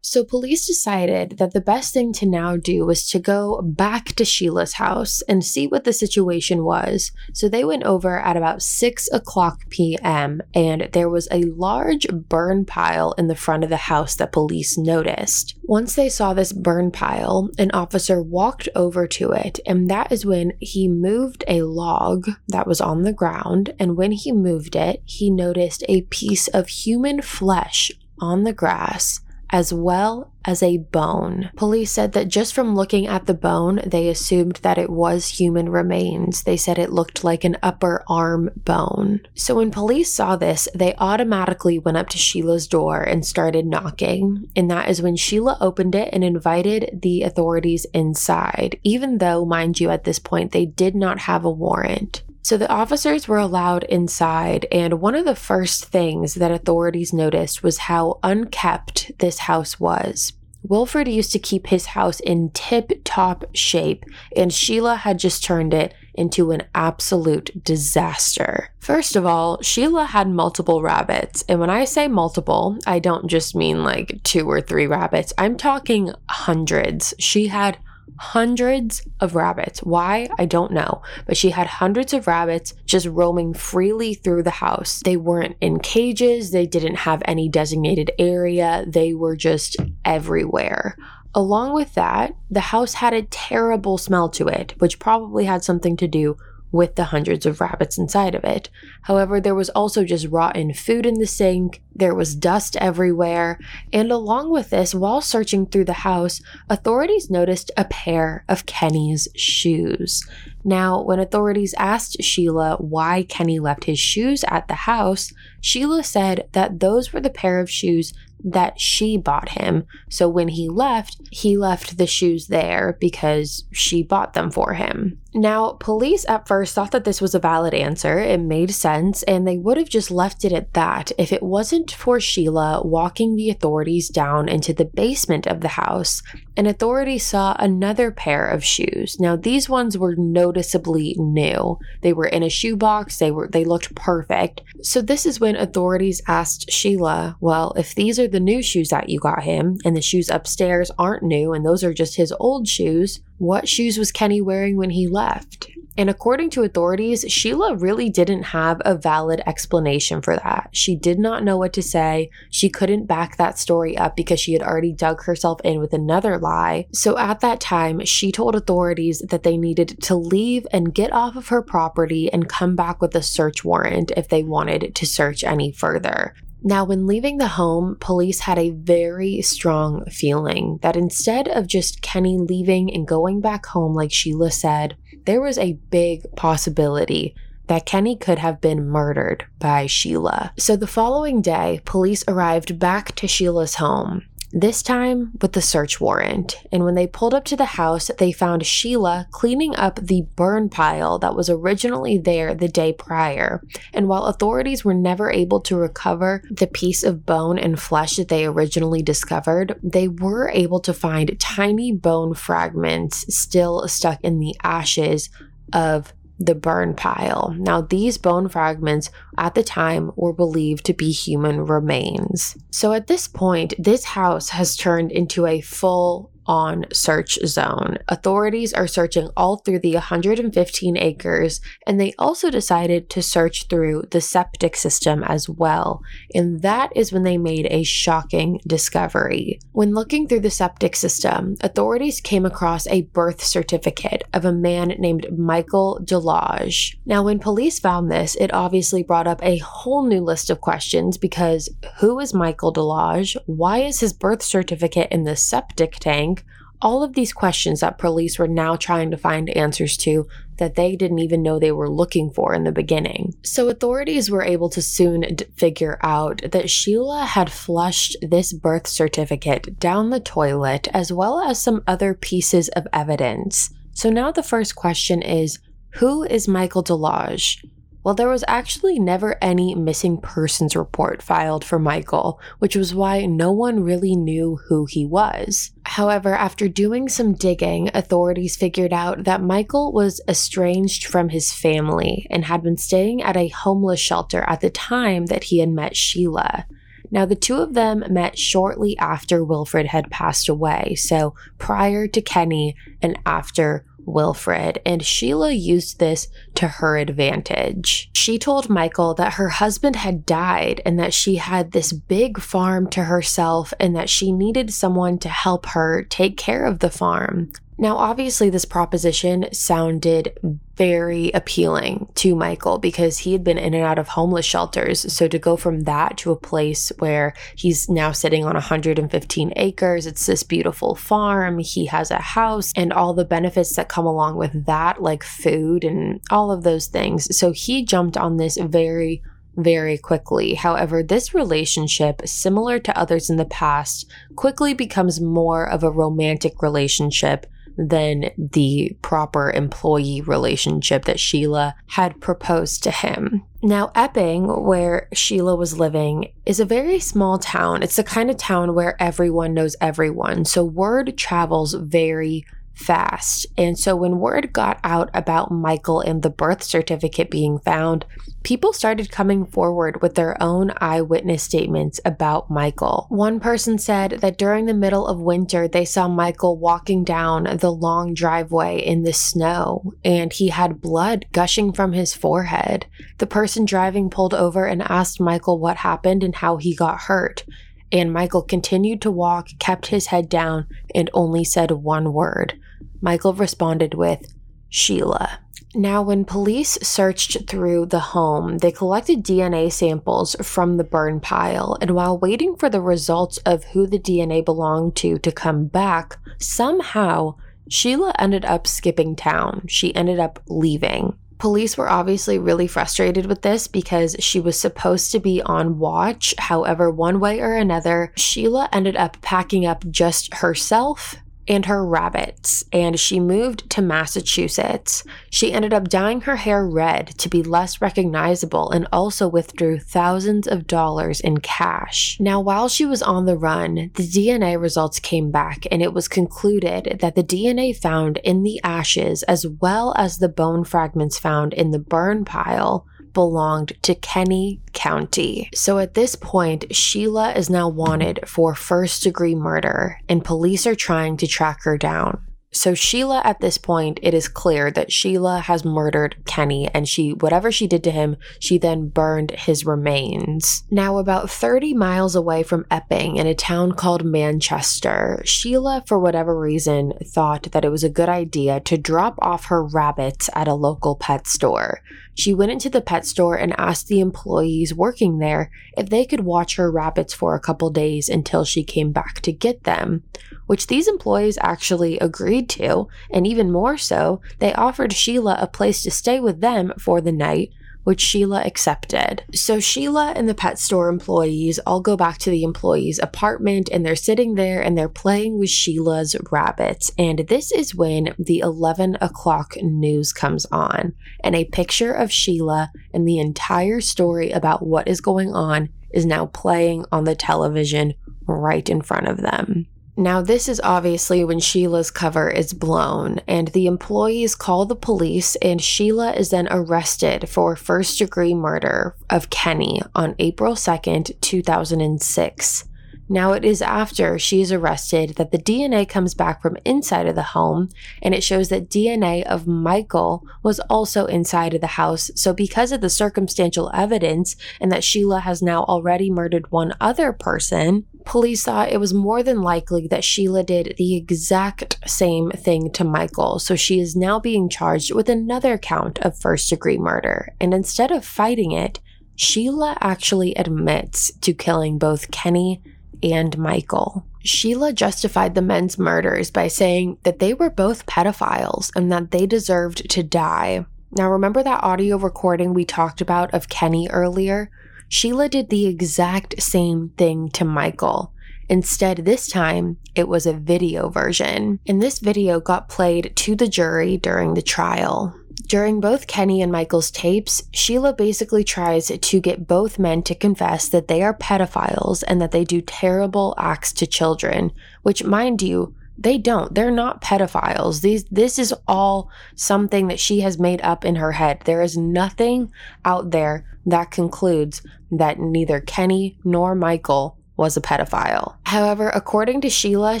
So, 0.10 0.24
police 0.24 0.66
decided 0.66 1.36
that 1.36 1.52
the 1.52 1.60
best 1.60 1.92
thing 1.92 2.14
to 2.14 2.24
now 2.24 2.56
do 2.56 2.86
was 2.86 3.06
to 3.10 3.18
go 3.18 3.60
back 3.60 4.06
to 4.14 4.24
Sheila's 4.24 4.72
house 4.72 5.20
and 5.28 5.44
see 5.44 5.66
what 5.66 5.84
the 5.84 5.92
situation 5.92 6.64
was. 6.64 7.12
So, 7.34 7.46
they 7.46 7.62
went 7.62 7.82
over 7.82 8.18
at 8.18 8.34
about 8.34 8.62
6 8.62 9.10
o'clock 9.12 9.68
p.m., 9.68 10.40
and 10.54 10.88
there 10.94 11.10
was 11.10 11.28
a 11.30 11.42
large 11.42 12.06
burn 12.08 12.64
pile 12.64 13.12
in 13.18 13.26
the 13.26 13.36
front 13.36 13.64
of 13.64 13.68
the 13.68 13.76
house 13.92 14.16
that 14.16 14.32
police 14.32 14.78
noticed. 14.78 15.54
Once 15.64 15.94
they 15.94 16.08
saw 16.08 16.32
this 16.32 16.54
burn 16.54 16.90
pile, 16.90 17.50
an 17.58 17.70
officer 17.72 18.22
walked 18.22 18.66
over 18.74 19.06
to 19.06 19.32
it, 19.32 19.60
and 19.66 19.90
that 19.90 20.10
is 20.10 20.24
when 20.24 20.54
he 20.58 20.88
moved 20.88 21.44
a 21.46 21.64
log 21.64 22.30
that 22.48 22.66
was 22.66 22.80
on 22.80 23.02
the 23.02 23.12
ground. 23.12 23.74
And 23.78 23.94
when 23.94 24.12
he 24.12 24.32
moved 24.32 24.74
it, 24.74 25.02
he 25.04 25.28
noticed 25.28 25.84
a 25.86 26.00
piece 26.00 26.48
of 26.48 26.68
human 26.68 27.20
flesh 27.20 27.92
on 28.20 28.44
the 28.44 28.54
grass 28.54 29.20
as 29.50 29.72
well 29.72 30.32
as 30.44 30.62
a 30.62 30.78
bone. 30.78 31.50
Police 31.56 31.92
said 31.92 32.12
that 32.12 32.28
just 32.28 32.54
from 32.54 32.74
looking 32.74 33.06
at 33.06 33.26
the 33.26 33.34
bone, 33.34 33.80
they 33.84 34.08
assumed 34.08 34.56
that 34.62 34.78
it 34.78 34.88
was 34.88 35.28
human 35.28 35.68
remains. 35.68 36.42
They 36.42 36.56
said 36.56 36.78
it 36.78 36.92
looked 36.92 37.22
like 37.22 37.44
an 37.44 37.58
upper 37.62 38.02
arm 38.08 38.50
bone. 38.56 39.20
So 39.34 39.56
when 39.56 39.70
police 39.70 40.12
saw 40.12 40.36
this, 40.36 40.68
they 40.74 40.94
automatically 40.96 41.78
went 41.78 41.98
up 41.98 42.08
to 42.10 42.18
Sheila's 42.18 42.66
door 42.66 43.02
and 43.02 43.26
started 43.26 43.66
knocking. 43.66 44.50
And 44.56 44.70
that 44.70 44.88
is 44.88 45.02
when 45.02 45.16
Sheila 45.16 45.58
opened 45.60 45.94
it 45.94 46.08
and 46.12 46.24
invited 46.24 47.00
the 47.02 47.22
authorities 47.22 47.84
inside, 47.92 48.78
even 48.82 49.18
though, 49.18 49.44
mind 49.44 49.80
you, 49.80 49.90
at 49.90 50.04
this 50.04 50.18
point, 50.18 50.52
they 50.52 50.64
did 50.64 50.94
not 50.94 51.20
have 51.20 51.44
a 51.44 51.50
warrant. 51.50 52.22
So 52.48 52.56
the 52.56 52.72
officers 52.72 53.28
were 53.28 53.36
allowed 53.36 53.84
inside, 53.84 54.66
and 54.72 55.02
one 55.02 55.14
of 55.14 55.26
the 55.26 55.36
first 55.36 55.84
things 55.84 56.32
that 56.36 56.50
authorities 56.50 57.12
noticed 57.12 57.62
was 57.62 57.76
how 57.76 58.20
unkept 58.22 59.12
this 59.18 59.40
house 59.40 59.78
was. 59.78 60.32
Wilfred 60.62 61.08
used 61.08 61.30
to 61.32 61.38
keep 61.38 61.66
his 61.66 61.84
house 61.84 62.20
in 62.20 62.48
tip 62.54 63.02
top 63.04 63.44
shape, 63.52 64.06
and 64.34 64.50
Sheila 64.50 64.96
had 64.96 65.18
just 65.18 65.44
turned 65.44 65.74
it 65.74 65.92
into 66.14 66.50
an 66.50 66.62
absolute 66.74 67.62
disaster. 67.62 68.70
First 68.80 69.14
of 69.14 69.26
all, 69.26 69.60
Sheila 69.60 70.06
had 70.06 70.30
multiple 70.30 70.80
rabbits, 70.80 71.44
and 71.50 71.60
when 71.60 71.68
I 71.68 71.84
say 71.84 72.08
multiple, 72.08 72.78
I 72.86 72.98
don't 72.98 73.28
just 73.28 73.54
mean 73.54 73.84
like 73.84 74.22
two 74.22 74.48
or 74.48 74.62
three 74.62 74.86
rabbits, 74.86 75.34
I'm 75.36 75.58
talking 75.58 76.14
hundreds. 76.30 77.12
She 77.18 77.48
had 77.48 77.76
hundreds 78.18 79.06
of 79.20 79.34
rabbits. 79.34 79.80
Why? 79.82 80.28
I 80.38 80.46
don't 80.46 80.72
know. 80.72 81.02
But 81.26 81.36
she 81.36 81.50
had 81.50 81.66
hundreds 81.66 82.12
of 82.12 82.26
rabbits 82.26 82.74
just 82.84 83.06
roaming 83.06 83.54
freely 83.54 84.14
through 84.14 84.42
the 84.42 84.50
house. 84.50 85.00
They 85.04 85.16
weren't 85.16 85.56
in 85.60 85.80
cages, 85.80 86.50
they 86.50 86.66
didn't 86.66 86.96
have 86.96 87.22
any 87.24 87.48
designated 87.48 88.10
area, 88.18 88.84
they 88.86 89.14
were 89.14 89.36
just 89.36 89.76
everywhere. 90.04 90.96
Along 91.34 91.74
with 91.74 91.94
that, 91.94 92.34
the 92.50 92.60
house 92.60 92.94
had 92.94 93.12
a 93.12 93.22
terrible 93.22 93.98
smell 93.98 94.28
to 94.30 94.48
it, 94.48 94.74
which 94.78 94.98
probably 94.98 95.44
had 95.44 95.62
something 95.62 95.96
to 95.98 96.08
do 96.08 96.36
with 96.70 96.96
the 96.96 97.04
hundreds 97.04 97.46
of 97.46 97.60
rabbits 97.60 97.98
inside 97.98 98.34
of 98.34 98.44
it. 98.44 98.68
However, 99.02 99.40
there 99.40 99.54
was 99.54 99.70
also 99.70 100.04
just 100.04 100.28
rotten 100.28 100.74
food 100.74 101.06
in 101.06 101.14
the 101.14 101.26
sink, 101.26 101.80
there 101.94 102.14
was 102.14 102.36
dust 102.36 102.76
everywhere, 102.76 103.58
and 103.92 104.12
along 104.12 104.50
with 104.50 104.70
this, 104.70 104.94
while 104.94 105.20
searching 105.20 105.66
through 105.66 105.86
the 105.86 105.92
house, 105.92 106.40
authorities 106.68 107.30
noticed 107.30 107.70
a 107.76 107.84
pair 107.84 108.44
of 108.48 108.66
Kenny's 108.66 109.28
shoes. 109.34 110.22
Now, 110.64 111.02
when 111.02 111.18
authorities 111.18 111.74
asked 111.78 112.22
Sheila 112.22 112.76
why 112.76 113.24
Kenny 113.24 113.58
left 113.58 113.84
his 113.84 113.98
shoes 113.98 114.44
at 114.48 114.68
the 114.68 114.74
house, 114.74 115.32
Sheila 115.60 116.04
said 116.04 116.48
that 116.52 116.80
those 116.80 117.12
were 117.12 117.20
the 117.20 117.30
pair 117.30 117.58
of 117.58 117.70
shoes 117.70 118.12
that 118.44 118.80
she 118.80 119.16
bought 119.16 119.50
him. 119.50 119.84
So 120.08 120.28
when 120.28 120.48
he 120.48 120.68
left, 120.68 121.20
he 121.30 121.56
left 121.56 121.98
the 121.98 122.06
shoes 122.06 122.46
there 122.46 122.96
because 123.00 123.64
she 123.72 124.02
bought 124.02 124.34
them 124.34 124.50
for 124.50 124.74
him. 124.74 125.20
Now, 125.34 125.72
police 125.78 126.24
at 126.28 126.48
first 126.48 126.74
thought 126.74 126.90
that 126.92 127.04
this 127.04 127.20
was 127.20 127.34
a 127.34 127.38
valid 127.38 127.74
answer. 127.74 128.18
It 128.18 128.40
made 128.40 128.70
sense, 128.70 129.22
and 129.24 129.46
they 129.46 129.58
would 129.58 129.76
have 129.76 129.88
just 129.88 130.10
left 130.10 130.44
it 130.44 130.52
at 130.52 130.72
that 130.72 131.12
if 131.18 131.32
it 131.32 131.42
wasn't 131.42 131.90
for 131.92 132.18
Sheila 132.18 132.82
walking 132.84 133.36
the 133.36 133.50
authorities 133.50 134.08
down 134.08 134.48
into 134.48 134.72
the 134.72 134.86
basement 134.86 135.46
of 135.46 135.60
the 135.60 135.68
house. 135.68 136.22
And 136.56 136.66
authorities 136.66 137.26
saw 137.26 137.54
another 137.58 138.10
pair 138.10 138.48
of 138.48 138.64
shoes. 138.64 139.20
Now, 139.20 139.36
these 139.36 139.68
ones 139.68 139.98
were 139.98 140.16
noticeably 140.16 141.14
new. 141.18 141.78
They 142.02 142.12
were 142.12 142.26
in 142.26 142.42
a 142.42 142.48
shoebox, 142.48 143.18
they 143.18 143.30
were 143.30 143.48
they 143.48 143.64
looked 143.64 143.94
perfect. 143.94 144.62
So 144.82 145.00
this 145.00 145.26
is 145.26 145.40
when 145.40 145.56
authorities 145.56 146.22
asked 146.26 146.70
Sheila, 146.70 147.36
"Well, 147.40 147.74
if 147.76 147.94
these 147.94 148.18
are 148.18 148.27
the 148.28 148.40
new 148.40 148.62
shoes 148.62 148.88
that 148.90 149.08
you 149.08 149.18
got 149.18 149.42
him 149.42 149.78
and 149.84 149.96
the 149.96 150.02
shoes 150.02 150.28
upstairs 150.28 150.90
aren't 150.98 151.22
new 151.22 151.52
and 151.52 151.64
those 151.64 151.82
are 151.82 151.94
just 151.94 152.16
his 152.16 152.32
old 152.38 152.68
shoes, 152.68 153.20
what 153.38 153.68
shoes 153.68 153.98
was 153.98 154.12
Kenny 154.12 154.40
wearing 154.40 154.76
when 154.76 154.90
he 154.90 155.06
left? 155.06 155.68
And 155.98 156.08
according 156.08 156.50
to 156.50 156.62
authorities, 156.62 157.24
Sheila 157.26 157.74
really 157.74 158.08
didn't 158.08 158.44
have 158.44 158.80
a 158.84 158.94
valid 158.94 159.42
explanation 159.48 160.22
for 160.22 160.36
that. 160.36 160.68
She 160.70 160.94
did 160.94 161.18
not 161.18 161.42
know 161.42 161.56
what 161.56 161.72
to 161.72 161.82
say. 161.82 162.30
She 162.50 162.70
couldn't 162.70 163.06
back 163.06 163.36
that 163.36 163.58
story 163.58 163.98
up 163.98 164.14
because 164.14 164.38
she 164.38 164.52
had 164.52 164.62
already 164.62 164.92
dug 164.92 165.24
herself 165.24 165.60
in 165.64 165.80
with 165.80 165.92
another 165.92 166.38
lie. 166.38 166.86
So 166.92 167.18
at 167.18 167.40
that 167.40 167.58
time, 167.58 168.04
she 168.04 168.30
told 168.30 168.54
authorities 168.54 169.24
that 169.28 169.42
they 169.42 169.56
needed 169.56 170.00
to 170.02 170.14
leave 170.14 170.68
and 170.70 170.94
get 170.94 171.12
off 171.12 171.34
of 171.34 171.48
her 171.48 171.62
property 171.62 172.32
and 172.32 172.48
come 172.48 172.76
back 172.76 173.02
with 173.02 173.16
a 173.16 173.22
search 173.22 173.64
warrant 173.64 174.12
if 174.16 174.28
they 174.28 174.44
wanted 174.44 174.94
to 174.94 175.04
search 175.04 175.42
any 175.42 175.72
further. 175.72 176.32
Now, 176.62 176.84
when 176.84 177.06
leaving 177.06 177.38
the 177.38 177.48
home, 177.48 177.96
police 178.00 178.40
had 178.40 178.58
a 178.58 178.70
very 178.70 179.42
strong 179.42 180.04
feeling 180.06 180.78
that 180.82 180.96
instead 180.96 181.48
of 181.48 181.66
just 181.66 182.02
Kenny 182.02 182.36
leaving 182.36 182.92
and 182.92 183.06
going 183.06 183.40
back 183.40 183.66
home, 183.66 183.94
like 183.94 184.12
Sheila 184.12 184.50
said, 184.50 184.96
there 185.24 185.40
was 185.40 185.58
a 185.58 185.78
big 185.90 186.22
possibility 186.36 187.34
that 187.68 187.86
Kenny 187.86 188.16
could 188.16 188.38
have 188.38 188.60
been 188.60 188.88
murdered 188.88 189.44
by 189.58 189.86
Sheila. 189.86 190.52
So 190.58 190.74
the 190.74 190.86
following 190.86 191.42
day, 191.42 191.80
police 191.84 192.24
arrived 192.26 192.78
back 192.78 193.14
to 193.16 193.28
Sheila's 193.28 193.76
home 193.76 194.24
this 194.50 194.82
time 194.82 195.32
with 195.40 195.52
the 195.52 195.60
search 195.60 196.00
warrant. 196.00 196.56
And 196.72 196.84
when 196.84 196.94
they 196.94 197.06
pulled 197.06 197.34
up 197.34 197.44
to 197.46 197.56
the 197.56 197.64
house, 197.64 198.10
they 198.18 198.32
found 198.32 198.64
Sheila 198.64 199.26
cleaning 199.30 199.76
up 199.76 199.96
the 199.96 200.22
burn 200.36 200.68
pile 200.68 201.18
that 201.18 201.36
was 201.36 201.50
originally 201.50 202.18
there 202.18 202.54
the 202.54 202.68
day 202.68 202.92
prior. 202.92 203.62
And 203.92 204.08
while 204.08 204.24
authorities 204.24 204.84
were 204.84 204.94
never 204.94 205.30
able 205.30 205.60
to 205.62 205.76
recover 205.76 206.42
the 206.50 206.66
piece 206.66 207.02
of 207.04 207.26
bone 207.26 207.58
and 207.58 207.78
flesh 207.78 208.16
that 208.16 208.28
they 208.28 208.46
originally 208.46 209.02
discovered, 209.02 209.78
they 209.82 210.08
were 210.08 210.48
able 210.50 210.80
to 210.80 210.94
find 210.94 211.38
tiny 211.38 211.92
bone 211.92 212.34
fragments 212.34 213.24
still 213.36 213.86
stuck 213.88 214.20
in 214.22 214.38
the 214.38 214.56
ashes 214.62 215.28
of 215.72 216.14
the 216.38 216.54
burn 216.54 216.94
pile. 216.94 217.54
Now, 217.58 217.80
these 217.80 218.18
bone 218.18 218.48
fragments 218.48 219.10
at 219.36 219.54
the 219.54 219.64
time 219.64 220.12
were 220.16 220.32
believed 220.32 220.84
to 220.86 220.94
be 220.94 221.10
human 221.10 221.64
remains. 221.64 222.56
So 222.70 222.92
at 222.92 223.06
this 223.06 223.26
point, 223.26 223.74
this 223.78 224.04
house 224.04 224.50
has 224.50 224.76
turned 224.76 225.10
into 225.10 225.46
a 225.46 225.60
full 225.60 226.30
on 226.48 226.86
search 226.92 227.38
zone. 227.44 227.98
Authorities 228.08 228.72
are 228.72 228.86
searching 228.86 229.28
all 229.36 229.58
through 229.58 229.78
the 229.80 229.92
115 229.92 230.96
acres, 230.96 231.60
and 231.86 232.00
they 232.00 232.14
also 232.18 232.50
decided 232.50 233.10
to 233.10 233.22
search 233.22 233.66
through 233.68 234.04
the 234.10 234.20
septic 234.20 234.74
system 234.74 235.22
as 235.24 235.48
well. 235.48 236.02
And 236.34 236.62
that 236.62 236.90
is 236.96 237.12
when 237.12 237.22
they 237.22 237.36
made 237.36 237.68
a 237.70 237.82
shocking 237.82 238.60
discovery. 238.66 239.60
When 239.72 239.94
looking 239.94 240.26
through 240.26 240.40
the 240.40 240.50
septic 240.50 240.96
system, 240.96 241.56
authorities 241.60 242.20
came 242.20 242.46
across 242.46 242.86
a 242.86 243.02
birth 243.02 243.44
certificate 243.44 244.22
of 244.32 244.44
a 244.44 244.52
man 244.52 244.88
named 244.98 245.26
Michael 245.36 246.00
Deloge. 246.02 246.96
Now, 247.04 247.24
when 247.24 247.38
police 247.38 247.78
found 247.78 248.10
this, 248.10 248.34
it 248.36 248.54
obviously 248.54 249.02
brought 249.02 249.26
up 249.26 249.42
a 249.42 249.58
whole 249.58 250.06
new 250.06 250.20
list 250.20 250.48
of 250.48 250.62
questions 250.62 251.18
because 251.18 251.68
who 251.98 252.18
is 252.20 252.32
Michael 252.32 252.72
Deloge? 252.72 253.36
Why 253.44 253.80
is 253.80 254.00
his 254.00 254.14
birth 254.14 254.42
certificate 254.42 255.08
in 255.10 255.24
the 255.24 255.36
septic 255.36 255.96
tank? 255.96 256.37
All 256.80 257.02
of 257.02 257.14
these 257.14 257.32
questions 257.32 257.80
that 257.80 257.98
police 257.98 258.38
were 258.38 258.48
now 258.48 258.76
trying 258.76 259.10
to 259.10 259.16
find 259.16 259.50
answers 259.50 259.96
to 259.98 260.28
that 260.58 260.74
they 260.74 260.94
didn't 260.96 261.18
even 261.18 261.42
know 261.42 261.58
they 261.58 261.72
were 261.72 261.90
looking 261.90 262.30
for 262.30 262.54
in 262.54 262.64
the 262.64 262.72
beginning. 262.72 263.34
So 263.42 263.68
authorities 263.68 264.30
were 264.30 264.42
able 264.42 264.68
to 264.70 264.82
soon 264.82 265.20
d- 265.20 265.44
figure 265.56 265.98
out 266.02 266.42
that 266.50 266.70
Sheila 266.70 267.24
had 267.24 267.50
flushed 267.50 268.16
this 268.22 268.52
birth 268.52 268.86
certificate 268.86 269.78
down 269.80 270.10
the 270.10 270.20
toilet 270.20 270.88
as 270.92 271.12
well 271.12 271.40
as 271.40 271.60
some 271.60 271.82
other 271.86 272.14
pieces 272.14 272.68
of 272.70 272.86
evidence. 272.92 273.70
So 273.92 274.10
now 274.10 274.30
the 274.30 274.42
first 274.42 274.76
question 274.76 275.22
is 275.22 275.58
who 275.94 276.22
is 276.22 276.46
Michael 276.46 276.84
Deloge? 276.84 277.64
Well, 278.04 278.14
there 278.14 278.28
was 278.28 278.44
actually 278.48 278.98
never 278.98 279.36
any 279.42 279.74
missing 279.74 280.20
persons 280.20 280.76
report 280.76 281.20
filed 281.20 281.64
for 281.64 281.78
Michael, 281.78 282.40
which 282.58 282.76
was 282.76 282.94
why 282.94 283.26
no 283.26 283.52
one 283.52 283.82
really 283.82 284.14
knew 284.14 284.60
who 284.68 284.86
he 284.86 285.04
was. 285.04 285.72
However, 285.98 286.32
after 286.32 286.68
doing 286.68 287.08
some 287.08 287.32
digging, 287.32 287.90
authorities 287.92 288.54
figured 288.54 288.92
out 288.92 289.24
that 289.24 289.42
Michael 289.42 289.92
was 289.92 290.20
estranged 290.28 291.04
from 291.04 291.30
his 291.30 291.52
family 291.52 292.24
and 292.30 292.44
had 292.44 292.62
been 292.62 292.76
staying 292.76 293.20
at 293.20 293.36
a 293.36 293.48
homeless 293.48 293.98
shelter 293.98 294.44
at 294.46 294.60
the 294.60 294.70
time 294.70 295.26
that 295.26 295.42
he 295.42 295.58
had 295.58 295.70
met 295.70 295.96
Sheila. 295.96 296.66
Now, 297.10 297.24
the 297.24 297.34
two 297.34 297.56
of 297.56 297.74
them 297.74 298.04
met 298.08 298.38
shortly 298.38 298.96
after 298.98 299.44
Wilfred 299.44 299.86
had 299.86 300.08
passed 300.08 300.48
away, 300.48 300.94
so 300.94 301.34
prior 301.58 302.06
to 302.06 302.22
Kenny 302.22 302.76
and 303.02 303.18
after 303.26 303.84
Wilfred, 304.12 304.80
and 304.84 305.04
Sheila 305.04 305.52
used 305.52 305.98
this 305.98 306.28
to 306.54 306.68
her 306.68 306.96
advantage. 306.96 308.10
She 308.14 308.38
told 308.38 308.68
Michael 308.68 309.14
that 309.14 309.34
her 309.34 309.48
husband 309.48 309.96
had 309.96 310.26
died 310.26 310.80
and 310.84 310.98
that 310.98 311.14
she 311.14 311.36
had 311.36 311.72
this 311.72 311.92
big 311.92 312.40
farm 312.40 312.88
to 312.90 313.04
herself 313.04 313.72
and 313.78 313.94
that 313.94 314.10
she 314.10 314.32
needed 314.32 314.72
someone 314.72 315.18
to 315.18 315.28
help 315.28 315.66
her 315.66 316.02
take 316.02 316.36
care 316.36 316.64
of 316.64 316.80
the 316.80 316.90
farm. 316.90 317.52
Now, 317.80 317.96
obviously, 317.96 318.50
this 318.50 318.64
proposition 318.64 319.46
sounded 319.52 320.36
very 320.74 321.30
appealing 321.30 322.08
to 322.16 322.34
Michael 322.34 322.78
because 322.78 323.18
he 323.18 323.32
had 323.32 323.44
been 323.44 323.56
in 323.56 323.72
and 323.72 323.84
out 323.84 324.00
of 324.00 324.08
homeless 324.08 324.44
shelters. 324.44 325.12
So 325.12 325.28
to 325.28 325.38
go 325.38 325.56
from 325.56 325.82
that 325.82 326.16
to 326.18 326.32
a 326.32 326.36
place 326.36 326.90
where 326.98 327.34
he's 327.54 327.88
now 327.88 328.10
sitting 328.10 328.44
on 328.44 328.54
115 328.54 329.52
acres, 329.54 330.06
it's 330.06 330.26
this 330.26 330.42
beautiful 330.42 330.96
farm, 330.96 331.58
he 331.58 331.86
has 331.86 332.10
a 332.10 332.18
house, 332.18 332.72
and 332.74 332.92
all 332.92 333.14
the 333.14 333.24
benefits 333.24 333.76
that 333.76 333.88
come 333.88 334.06
along 334.06 334.36
with 334.36 334.66
that, 334.66 335.00
like 335.00 335.22
food 335.22 335.84
and 335.84 336.20
all 336.30 336.50
of 336.50 336.64
those 336.64 336.88
things. 336.88 337.36
So 337.36 337.52
he 337.52 337.84
jumped 337.84 338.16
on 338.16 338.38
this 338.38 338.58
very 338.60 339.22
very 339.56 339.98
quickly. 339.98 340.54
However, 340.54 341.02
this 341.02 341.34
relationship, 341.34 342.22
similar 342.26 342.78
to 342.78 342.96
others 342.96 343.28
in 343.28 343.38
the 343.38 343.44
past, 343.44 344.08
quickly 344.36 344.72
becomes 344.72 345.20
more 345.20 345.68
of 345.68 345.82
a 345.82 345.90
romantic 345.90 346.62
relationship 346.62 347.44
than 347.78 348.30
the 348.36 348.96
proper 349.02 349.50
employee 349.52 350.20
relationship 350.20 351.04
that 351.04 351.20
Sheila 351.20 351.76
had 351.86 352.20
proposed 352.20 352.82
to 352.82 352.90
him. 352.90 353.44
Now, 353.62 353.92
Epping, 353.94 354.64
where 354.64 355.08
Sheila 355.12 355.54
was 355.54 355.78
living, 355.78 356.32
is 356.44 356.60
a 356.60 356.64
very 356.64 356.98
small 356.98 357.38
town. 357.38 357.82
It's 357.82 357.96
the 357.96 358.04
kind 358.04 358.30
of 358.30 358.36
town 358.36 358.74
where 358.74 359.00
everyone 359.00 359.54
knows 359.54 359.76
everyone. 359.80 360.44
So 360.44 360.64
word 360.64 361.16
travels 361.16 361.74
very 361.74 362.44
fast. 362.78 363.46
And 363.56 363.78
so 363.78 363.96
when 363.96 364.18
word 364.18 364.52
got 364.52 364.78
out 364.84 365.10
about 365.12 365.50
Michael 365.50 366.00
and 366.00 366.22
the 366.22 366.30
birth 366.30 366.62
certificate 366.62 367.30
being 367.30 367.58
found, 367.58 368.06
people 368.44 368.72
started 368.72 369.10
coming 369.10 369.44
forward 369.44 370.00
with 370.00 370.14
their 370.14 370.40
own 370.40 370.72
eyewitness 370.80 371.42
statements 371.42 372.00
about 372.04 372.50
Michael. 372.50 373.06
One 373.10 373.40
person 373.40 373.78
said 373.78 374.18
that 374.20 374.38
during 374.38 374.66
the 374.66 374.74
middle 374.74 375.06
of 375.06 375.20
winter, 375.20 375.66
they 375.66 375.84
saw 375.84 376.08
Michael 376.08 376.56
walking 376.56 377.04
down 377.04 377.44
the 377.58 377.72
long 377.72 378.14
driveway 378.14 378.78
in 378.78 379.02
the 379.02 379.12
snow 379.12 379.92
and 380.04 380.32
he 380.32 380.48
had 380.48 380.80
blood 380.80 381.26
gushing 381.32 381.72
from 381.72 381.92
his 381.92 382.14
forehead. 382.14 382.86
The 383.18 383.26
person 383.26 383.64
driving 383.64 384.08
pulled 384.08 384.34
over 384.34 384.66
and 384.66 384.82
asked 384.82 385.20
Michael 385.20 385.58
what 385.58 385.78
happened 385.78 386.22
and 386.22 386.36
how 386.36 386.56
he 386.56 386.74
got 386.74 387.02
hurt 387.02 387.44
and 387.92 388.12
Michael 388.12 388.42
continued 388.42 389.02
to 389.02 389.10
walk, 389.10 389.48
kept 389.58 389.86
his 389.86 390.06
head 390.06 390.28
down, 390.28 390.66
and 390.94 391.10
only 391.14 391.44
said 391.44 391.70
one 391.70 392.12
word. 392.12 392.58
Michael 393.00 393.34
responded 393.34 393.94
with, 393.94 394.32
Sheila. 394.68 395.40
Now, 395.74 396.02
when 396.02 396.24
police 396.24 396.78
searched 396.82 397.48
through 397.48 397.86
the 397.86 398.00
home, 398.00 398.58
they 398.58 398.72
collected 398.72 399.22
DNA 399.22 399.70
samples 399.70 400.34
from 400.42 400.76
the 400.76 400.84
burn 400.84 401.20
pile, 401.20 401.76
and 401.80 401.90
while 401.90 402.18
waiting 402.18 402.56
for 402.56 402.70
the 402.70 402.80
results 402.80 403.38
of 403.38 403.64
who 403.64 403.86
the 403.86 403.98
DNA 403.98 404.44
belonged 404.44 404.96
to 404.96 405.18
to 405.18 405.30
come 405.30 405.66
back, 405.66 406.18
somehow 406.38 407.34
Sheila 407.68 408.14
ended 408.18 408.44
up 408.46 408.66
skipping 408.66 409.14
town. 409.14 409.66
She 409.68 409.94
ended 409.94 410.18
up 410.18 410.40
leaving. 410.48 411.16
Police 411.38 411.76
were 411.76 411.88
obviously 411.88 412.38
really 412.38 412.66
frustrated 412.66 413.26
with 413.26 413.42
this 413.42 413.68
because 413.68 414.16
she 414.18 414.40
was 414.40 414.58
supposed 414.58 415.12
to 415.12 415.20
be 415.20 415.40
on 415.42 415.78
watch. 415.78 416.34
However, 416.38 416.90
one 416.90 417.20
way 417.20 417.40
or 417.40 417.54
another, 417.54 418.12
Sheila 418.16 418.68
ended 418.72 418.96
up 418.96 419.20
packing 419.22 419.64
up 419.64 419.88
just 419.88 420.34
herself 420.34 421.16
and 421.48 421.66
her 421.66 421.84
rabbits, 421.84 422.62
and 422.72 423.00
she 423.00 423.18
moved 423.18 423.68
to 423.70 423.82
Massachusetts. 423.82 425.02
She 425.30 425.52
ended 425.52 425.72
up 425.72 425.88
dyeing 425.88 426.22
her 426.22 426.36
hair 426.36 426.66
red 426.66 427.08
to 427.18 427.28
be 427.28 427.42
less 427.42 427.80
recognizable 427.80 428.70
and 428.70 428.86
also 428.92 429.26
withdrew 429.26 429.78
thousands 429.78 430.46
of 430.46 430.66
dollars 430.66 431.20
in 431.20 431.38
cash. 431.38 432.18
Now, 432.20 432.40
while 432.40 432.68
she 432.68 432.84
was 432.84 433.02
on 433.02 433.24
the 433.24 433.36
run, 433.36 433.90
the 433.94 434.06
DNA 434.06 434.60
results 434.60 435.00
came 435.00 435.30
back, 435.30 435.66
and 435.70 435.82
it 435.82 435.94
was 435.94 436.06
concluded 436.06 436.98
that 437.00 437.14
the 437.14 437.24
DNA 437.24 437.74
found 437.74 438.18
in 438.18 438.42
the 438.42 438.60
ashes, 438.62 439.22
as 439.24 439.46
well 439.46 439.94
as 439.96 440.18
the 440.18 440.28
bone 440.28 440.64
fragments 440.64 441.18
found 441.18 441.54
in 441.54 441.70
the 441.70 441.78
burn 441.78 442.24
pile, 442.24 442.86
belonged 443.14 443.72
to 443.82 443.94
Kenny 443.94 444.60
Countie. 444.78 445.48
So 445.54 445.78
at 445.78 445.94
this 445.94 446.14
point, 446.14 446.74
Sheila 446.74 447.32
is 447.32 447.50
now 447.50 447.68
wanted 447.68 448.20
for 448.26 448.54
first 448.54 449.02
degree 449.02 449.34
murder, 449.34 450.00
and 450.08 450.24
police 450.24 450.66
are 450.66 450.76
trying 450.76 451.16
to 451.16 451.26
track 451.26 451.64
her 451.64 451.76
down. 451.76 452.22
So 452.50 452.74
Sheila 452.74 453.20
at 453.24 453.40
this 453.40 453.58
point 453.58 454.00
it 454.02 454.14
is 454.14 454.26
clear 454.26 454.70
that 454.70 454.90
Sheila 454.90 455.40
has 455.40 455.64
murdered 455.64 456.16
Kenny 456.24 456.68
and 456.68 456.88
she 456.88 457.12
whatever 457.12 457.52
she 457.52 457.66
did 457.66 457.84
to 457.84 457.90
him 457.90 458.16
she 458.40 458.58
then 458.58 458.88
burned 458.88 459.32
his 459.32 459.66
remains. 459.66 460.64
Now 460.70 460.98
about 460.98 461.30
30 461.30 461.74
miles 461.74 462.14
away 462.16 462.42
from 462.42 462.64
Epping 462.70 463.16
in 463.16 463.26
a 463.26 463.34
town 463.34 463.72
called 463.72 464.04
Manchester, 464.04 465.20
Sheila 465.24 465.84
for 465.86 465.98
whatever 465.98 466.38
reason 466.38 466.94
thought 467.04 467.52
that 467.52 467.64
it 467.64 467.70
was 467.70 467.84
a 467.84 467.90
good 467.90 468.08
idea 468.08 468.60
to 468.60 468.78
drop 468.78 469.18
off 469.20 469.46
her 469.46 469.62
rabbits 469.62 470.30
at 470.34 470.48
a 470.48 470.54
local 470.54 470.96
pet 470.96 471.26
store. 471.26 471.82
She 472.18 472.34
went 472.34 472.50
into 472.50 472.68
the 472.68 472.80
pet 472.80 473.06
store 473.06 473.36
and 473.36 473.54
asked 473.56 473.86
the 473.86 474.00
employees 474.00 474.74
working 474.74 475.18
there 475.18 475.52
if 475.76 475.88
they 475.88 476.04
could 476.04 476.24
watch 476.24 476.56
her 476.56 476.68
rabbits 476.68 477.14
for 477.14 477.36
a 477.36 477.40
couple 477.40 477.70
days 477.70 478.08
until 478.08 478.44
she 478.44 478.64
came 478.64 478.90
back 478.90 479.20
to 479.20 479.30
get 479.30 479.62
them, 479.62 480.02
which 480.46 480.66
these 480.66 480.88
employees 480.88 481.38
actually 481.40 481.96
agreed 482.00 482.48
to, 482.48 482.88
and 483.12 483.24
even 483.24 483.52
more 483.52 483.78
so, 483.78 484.20
they 484.40 484.52
offered 484.54 484.92
Sheila 484.92 485.38
a 485.40 485.46
place 485.46 485.80
to 485.84 485.92
stay 485.92 486.18
with 486.18 486.40
them 486.40 486.72
for 486.76 487.00
the 487.00 487.12
night 487.12 487.52
which 487.88 488.02
Sheila 488.02 488.42
accepted. 488.42 489.24
So 489.32 489.60
Sheila 489.60 490.12
and 490.14 490.28
the 490.28 490.34
pet 490.34 490.58
store 490.58 490.90
employees 490.90 491.58
all 491.60 491.80
go 491.80 491.96
back 491.96 492.18
to 492.18 492.28
the 492.28 492.42
employee's 492.42 492.98
apartment 492.98 493.70
and 493.72 493.82
they're 493.82 493.96
sitting 493.96 494.34
there 494.34 494.60
and 494.60 494.76
they're 494.76 494.90
playing 494.90 495.38
with 495.38 495.48
Sheila's 495.48 496.14
rabbits. 496.30 496.90
And 496.98 497.20
this 497.20 497.50
is 497.50 497.74
when 497.74 498.14
the 498.18 498.40
11 498.40 498.98
o'clock 499.00 499.54
news 499.62 500.12
comes 500.12 500.44
on 500.52 500.92
and 501.24 501.34
a 501.34 501.46
picture 501.46 501.94
of 501.94 502.12
Sheila 502.12 502.70
and 502.92 503.08
the 503.08 503.18
entire 503.18 503.80
story 503.80 504.32
about 504.32 504.66
what 504.66 504.86
is 504.86 505.00
going 505.00 505.32
on 505.32 505.70
is 505.90 506.04
now 506.04 506.26
playing 506.26 506.84
on 506.92 507.04
the 507.04 507.16
television 507.16 507.94
right 508.26 508.68
in 508.68 508.82
front 508.82 509.08
of 509.08 509.22
them. 509.22 509.66
Now, 509.98 510.22
this 510.22 510.48
is 510.48 510.60
obviously 510.62 511.24
when 511.24 511.40
Sheila's 511.40 511.90
cover 511.90 512.30
is 512.30 512.52
blown, 512.52 513.18
and 513.26 513.48
the 513.48 513.66
employees 513.66 514.36
call 514.36 514.64
the 514.64 514.76
police, 514.76 515.34
and 515.42 515.60
Sheila 515.60 516.12
is 516.12 516.30
then 516.30 516.46
arrested 516.52 517.28
for 517.28 517.56
first 517.56 517.98
degree 517.98 518.32
murder 518.32 518.94
of 519.10 519.30
Kenny 519.30 519.82
on 519.96 520.14
April 520.20 520.54
2nd, 520.54 521.20
2006. 521.20 522.64
Now, 523.08 523.32
it 523.32 523.44
is 523.44 523.60
after 523.60 524.20
she 524.20 524.40
is 524.40 524.52
arrested 524.52 525.16
that 525.16 525.32
the 525.32 525.38
DNA 525.38 525.88
comes 525.88 526.14
back 526.14 526.42
from 526.42 526.58
inside 526.64 527.08
of 527.08 527.16
the 527.16 527.22
home, 527.22 527.70
and 528.00 528.14
it 528.14 528.22
shows 528.22 528.50
that 528.50 528.68
DNA 528.68 529.24
of 529.24 529.48
Michael 529.48 530.24
was 530.44 530.60
also 530.70 531.06
inside 531.06 531.54
of 531.54 531.60
the 531.60 531.66
house. 531.66 532.12
So, 532.14 532.32
because 532.32 532.70
of 532.70 532.82
the 532.82 532.90
circumstantial 532.90 533.70
evidence 533.74 534.36
and 534.60 534.70
that 534.70 534.84
Sheila 534.84 535.20
has 535.20 535.42
now 535.42 535.64
already 535.64 536.08
murdered 536.08 536.52
one 536.52 536.74
other 536.80 537.12
person, 537.12 537.86
police 538.08 538.42
thought 538.42 538.72
it 538.72 538.80
was 538.80 538.92
more 538.92 539.22
than 539.22 539.42
likely 539.42 539.86
that 539.86 540.02
Sheila 540.02 540.42
did 540.42 540.74
the 540.78 540.96
exact 540.96 541.78
same 541.86 542.30
thing 542.30 542.72
to 542.72 542.82
Michael. 542.82 543.38
So, 543.38 543.54
she 543.54 543.78
is 543.78 543.94
now 543.94 544.18
being 544.18 544.48
charged 544.48 544.92
with 544.92 545.08
another 545.08 545.58
count 545.58 545.98
of 546.00 546.18
first 546.18 546.50
degree 546.50 546.78
murder. 546.78 547.34
And 547.40 547.54
instead 547.54 547.92
of 547.92 548.04
fighting 548.04 548.52
it, 548.52 548.80
Sheila 549.14 549.76
actually 549.80 550.34
admits 550.34 551.12
to 551.20 551.32
killing 551.32 551.78
both 551.78 552.10
Kenny 552.10 552.62
and 553.02 553.36
Michael. 553.36 554.06
Sheila 554.24 554.72
justified 554.72 555.34
the 555.34 555.42
men's 555.42 555.78
murders 555.78 556.30
by 556.30 556.48
saying 556.48 556.98
that 557.02 557.18
they 557.18 557.34
were 557.34 557.50
both 557.50 557.86
pedophiles 557.86 558.70
and 558.74 558.90
that 558.90 559.10
they 559.10 559.26
deserved 559.26 559.88
to 559.90 560.02
die. 560.02 560.66
Now, 560.92 561.10
remember 561.10 561.42
that 561.42 561.62
audio 561.62 561.96
recording 561.96 562.54
we 562.54 562.64
talked 562.64 563.00
about 563.00 563.32
of 563.34 563.48
Kenny 563.48 563.88
earlier? 563.90 564.50
Sheila 564.88 565.28
did 565.28 565.50
the 565.50 565.66
exact 565.66 566.42
same 566.42 566.90
thing 566.96 567.28
to 567.30 567.44
Michael. 567.44 568.12
Instead, 568.48 568.98
this 568.98 569.28
time, 569.28 569.76
it 569.94 570.08
was 570.08 570.24
a 570.24 570.32
video 570.32 570.88
version, 570.88 571.60
and 571.66 571.82
this 571.82 571.98
video 571.98 572.40
got 572.40 572.70
played 572.70 573.12
to 573.16 573.36
the 573.36 573.48
jury 573.48 573.98
during 573.98 574.32
the 574.32 574.42
trial. 574.42 575.14
During 575.46 575.80
both 575.80 576.06
Kenny 576.06 576.40
and 576.40 576.50
Michael's 576.50 576.90
tapes, 576.90 577.42
Sheila 577.52 577.92
basically 577.92 578.44
tries 578.44 578.88
to 578.88 579.20
get 579.20 579.46
both 579.46 579.78
men 579.78 580.02
to 580.02 580.14
confess 580.14 580.68
that 580.68 580.88
they 580.88 581.02
are 581.02 581.14
pedophiles 581.14 582.02
and 582.06 582.20
that 582.20 582.32
they 582.32 582.44
do 582.44 582.60
terrible 582.62 583.34
acts 583.36 583.72
to 583.74 583.86
children, 583.86 584.52
which, 584.82 585.04
mind 585.04 585.42
you, 585.42 585.74
they 585.98 586.16
don't. 586.16 586.54
They're 586.54 586.70
not 586.70 587.02
pedophiles. 587.02 587.80
These 587.80 588.04
this 588.04 588.38
is 588.38 588.54
all 588.66 589.10
something 589.34 589.88
that 589.88 589.98
she 589.98 590.20
has 590.20 590.38
made 590.38 590.60
up 590.62 590.84
in 590.84 590.96
her 590.96 591.12
head. 591.12 591.42
There 591.44 591.60
is 591.60 591.76
nothing 591.76 592.52
out 592.84 593.10
there 593.10 593.44
that 593.66 593.90
concludes 593.90 594.62
that 594.90 595.18
neither 595.18 595.60
Kenny 595.60 596.18
nor 596.24 596.54
Michael 596.54 597.17
was 597.38 597.56
a 597.56 597.60
pedophile. 597.60 598.36
However, 598.46 598.90
according 598.90 599.40
to 599.42 599.48
Sheila, 599.48 600.00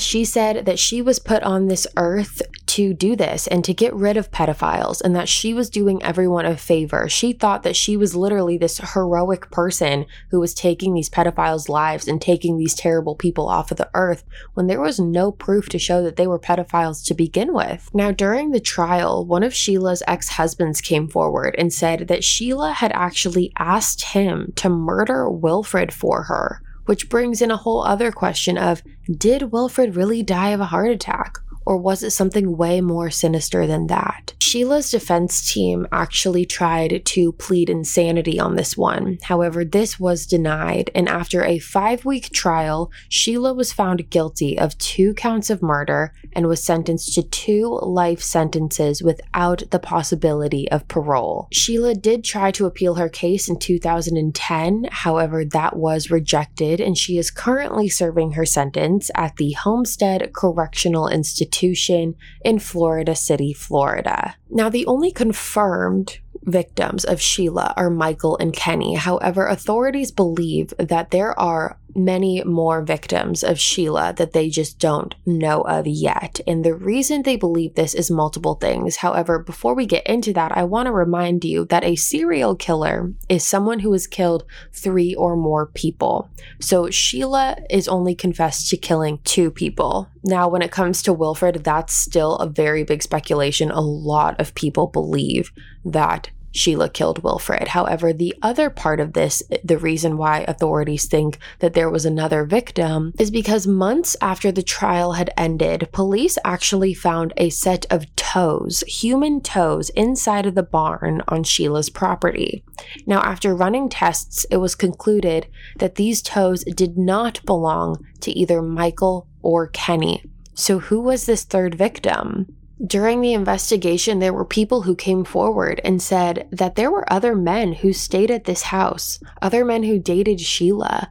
she 0.00 0.24
said 0.24 0.66
that 0.66 0.78
she 0.78 1.00
was 1.00 1.20
put 1.20 1.42
on 1.44 1.68
this 1.68 1.86
earth 1.96 2.42
to 2.66 2.92
do 2.92 3.16
this 3.16 3.46
and 3.46 3.64
to 3.64 3.72
get 3.72 3.94
rid 3.94 4.16
of 4.16 4.30
pedophiles 4.30 5.00
and 5.00 5.14
that 5.16 5.28
she 5.28 5.54
was 5.54 5.70
doing 5.70 6.02
everyone 6.02 6.44
a 6.44 6.56
favor. 6.56 7.08
She 7.08 7.32
thought 7.32 7.62
that 7.62 7.76
she 7.76 7.96
was 7.96 8.16
literally 8.16 8.58
this 8.58 8.78
heroic 8.92 9.50
person 9.50 10.04
who 10.30 10.40
was 10.40 10.52
taking 10.52 10.94
these 10.94 11.08
pedophiles' 11.08 11.68
lives 11.68 12.08
and 12.08 12.20
taking 12.20 12.58
these 12.58 12.74
terrible 12.74 13.14
people 13.14 13.48
off 13.48 13.70
of 13.70 13.78
the 13.78 13.90
earth 13.94 14.24
when 14.54 14.66
there 14.66 14.80
was 14.80 14.98
no 14.98 15.30
proof 15.30 15.68
to 15.68 15.78
show 15.78 16.02
that 16.02 16.16
they 16.16 16.26
were 16.26 16.40
pedophiles 16.40 17.04
to 17.06 17.14
begin 17.14 17.54
with. 17.54 17.88
Now, 17.94 18.10
during 18.10 18.50
the 18.50 18.60
trial, 18.60 19.24
one 19.24 19.44
of 19.44 19.54
Sheila's 19.54 20.02
ex 20.08 20.30
husbands 20.30 20.80
came 20.80 21.08
forward 21.08 21.54
and 21.56 21.72
said 21.72 22.08
that 22.08 22.24
Sheila 22.24 22.72
had 22.72 22.92
actually 22.94 23.52
asked 23.58 24.02
him 24.02 24.52
to 24.56 24.68
murder 24.68 25.30
Wilfred 25.30 25.92
for 25.92 26.24
her 26.24 26.62
which 26.88 27.10
brings 27.10 27.42
in 27.42 27.50
a 27.50 27.56
whole 27.58 27.82
other 27.82 28.10
question 28.10 28.56
of 28.56 28.82
did 29.14 29.52
Wilfred 29.52 29.94
really 29.94 30.22
die 30.22 30.48
of 30.50 30.60
a 30.60 30.64
heart 30.64 30.90
attack? 30.90 31.36
Or 31.68 31.76
was 31.76 32.02
it 32.02 32.12
something 32.12 32.56
way 32.56 32.80
more 32.80 33.10
sinister 33.10 33.66
than 33.66 33.88
that? 33.88 34.32
Sheila's 34.40 34.90
defense 34.90 35.52
team 35.52 35.86
actually 35.92 36.46
tried 36.46 37.04
to 37.04 37.32
plead 37.32 37.68
insanity 37.68 38.40
on 38.40 38.56
this 38.56 38.74
one. 38.74 39.18
However, 39.24 39.66
this 39.66 40.00
was 40.00 40.24
denied, 40.24 40.90
and 40.94 41.06
after 41.06 41.44
a 41.44 41.58
five 41.58 42.06
week 42.06 42.30
trial, 42.30 42.90
Sheila 43.10 43.52
was 43.52 43.74
found 43.74 44.08
guilty 44.08 44.58
of 44.58 44.78
two 44.78 45.12
counts 45.12 45.50
of 45.50 45.60
murder 45.60 46.14
and 46.32 46.46
was 46.46 46.64
sentenced 46.64 47.12
to 47.16 47.22
two 47.22 47.78
life 47.82 48.22
sentences 48.22 49.02
without 49.02 49.64
the 49.70 49.78
possibility 49.78 50.70
of 50.70 50.88
parole. 50.88 51.48
Sheila 51.52 51.94
did 51.94 52.24
try 52.24 52.50
to 52.52 52.64
appeal 52.64 52.94
her 52.94 53.10
case 53.10 53.46
in 53.46 53.58
2010, 53.58 54.88
however, 54.90 55.44
that 55.44 55.76
was 55.76 56.10
rejected, 56.10 56.80
and 56.80 56.96
she 56.96 57.18
is 57.18 57.30
currently 57.30 57.90
serving 57.90 58.32
her 58.32 58.46
sentence 58.46 59.10
at 59.14 59.36
the 59.36 59.52
Homestead 59.52 60.32
Correctional 60.32 61.08
Institution 61.58 62.14
in 62.44 62.58
Florida 62.58 63.14
City, 63.16 63.52
Florida. 63.52 64.36
Now, 64.48 64.68
the 64.68 64.86
only 64.86 65.10
confirmed 65.10 66.18
victims 66.44 67.04
of 67.04 67.20
Sheila 67.20 67.74
are 67.76 67.90
Michael 67.90 68.38
and 68.38 68.54
Kenny. 68.54 68.94
However, 68.94 69.46
authorities 69.46 70.12
believe 70.12 70.72
that 70.78 71.10
there 71.10 71.38
are 71.38 71.78
many 71.98 72.42
more 72.44 72.82
victims 72.82 73.42
of 73.42 73.58
Sheila 73.58 74.14
that 74.16 74.32
they 74.32 74.48
just 74.48 74.78
don't 74.78 75.14
know 75.26 75.62
of 75.62 75.86
yet. 75.86 76.40
And 76.46 76.64
the 76.64 76.74
reason 76.74 77.22
they 77.22 77.36
believe 77.36 77.74
this 77.74 77.94
is 77.94 78.10
multiple 78.10 78.54
things. 78.54 78.96
However, 78.96 79.38
before 79.38 79.74
we 79.74 79.86
get 79.86 80.06
into 80.06 80.32
that, 80.32 80.56
I 80.56 80.64
want 80.64 80.86
to 80.86 80.92
remind 80.92 81.44
you 81.44 81.64
that 81.66 81.84
a 81.84 81.96
serial 81.96 82.54
killer 82.54 83.12
is 83.28 83.44
someone 83.44 83.80
who 83.80 83.92
has 83.92 84.06
killed 84.06 84.44
three 84.72 85.14
or 85.14 85.36
more 85.36 85.66
people. 85.66 86.30
So 86.60 86.90
Sheila 86.90 87.56
is 87.70 87.88
only 87.88 88.14
confessed 88.14 88.70
to 88.70 88.76
killing 88.76 89.18
two 89.24 89.50
people. 89.50 90.08
Now, 90.24 90.48
when 90.48 90.62
it 90.62 90.72
comes 90.72 91.02
to 91.02 91.12
Wilfred, 91.12 91.64
that's 91.64 91.92
still 91.92 92.36
a 92.36 92.48
very 92.48 92.84
big 92.84 93.02
speculation. 93.02 93.70
A 93.70 93.80
lot 93.80 94.40
of 94.40 94.54
people 94.54 94.86
believe 94.86 95.52
that 95.84 96.30
Sheila 96.52 96.88
killed 96.88 97.22
Wilfred. 97.22 97.68
However, 97.68 98.12
the 98.12 98.34
other 98.42 98.70
part 98.70 99.00
of 99.00 99.12
this, 99.12 99.42
the 99.62 99.78
reason 99.78 100.16
why 100.16 100.44
authorities 100.48 101.06
think 101.06 101.38
that 101.60 101.74
there 101.74 101.90
was 101.90 102.04
another 102.04 102.44
victim, 102.44 103.12
is 103.18 103.30
because 103.30 103.66
months 103.66 104.16
after 104.20 104.50
the 104.50 104.62
trial 104.62 105.12
had 105.12 105.30
ended, 105.36 105.88
police 105.92 106.38
actually 106.44 106.94
found 106.94 107.32
a 107.36 107.50
set 107.50 107.86
of 107.90 108.14
toes, 108.16 108.82
human 108.86 109.40
toes, 109.40 109.90
inside 109.90 110.46
of 110.46 110.54
the 110.54 110.62
barn 110.62 111.22
on 111.28 111.44
Sheila's 111.44 111.90
property. 111.90 112.64
Now, 113.06 113.20
after 113.20 113.54
running 113.54 113.88
tests, 113.88 114.46
it 114.50 114.56
was 114.56 114.74
concluded 114.74 115.46
that 115.78 115.96
these 115.96 116.22
toes 116.22 116.64
did 116.64 116.96
not 116.98 117.44
belong 117.44 118.04
to 118.20 118.32
either 118.32 118.62
Michael 118.62 119.26
or 119.42 119.68
Kenny. 119.68 120.24
So, 120.54 120.80
who 120.80 121.00
was 121.00 121.26
this 121.26 121.44
third 121.44 121.76
victim? 121.76 122.57
During 122.84 123.20
the 123.20 123.32
investigation, 123.32 124.20
there 124.20 124.32
were 124.32 124.44
people 124.44 124.82
who 124.82 124.94
came 124.94 125.24
forward 125.24 125.80
and 125.84 126.00
said 126.00 126.48
that 126.52 126.76
there 126.76 126.92
were 126.92 127.12
other 127.12 127.34
men 127.34 127.72
who 127.72 127.92
stayed 127.92 128.30
at 128.30 128.44
this 128.44 128.62
house, 128.62 129.18
other 129.42 129.64
men 129.64 129.82
who 129.82 129.98
dated 129.98 130.40
Sheila. 130.40 131.10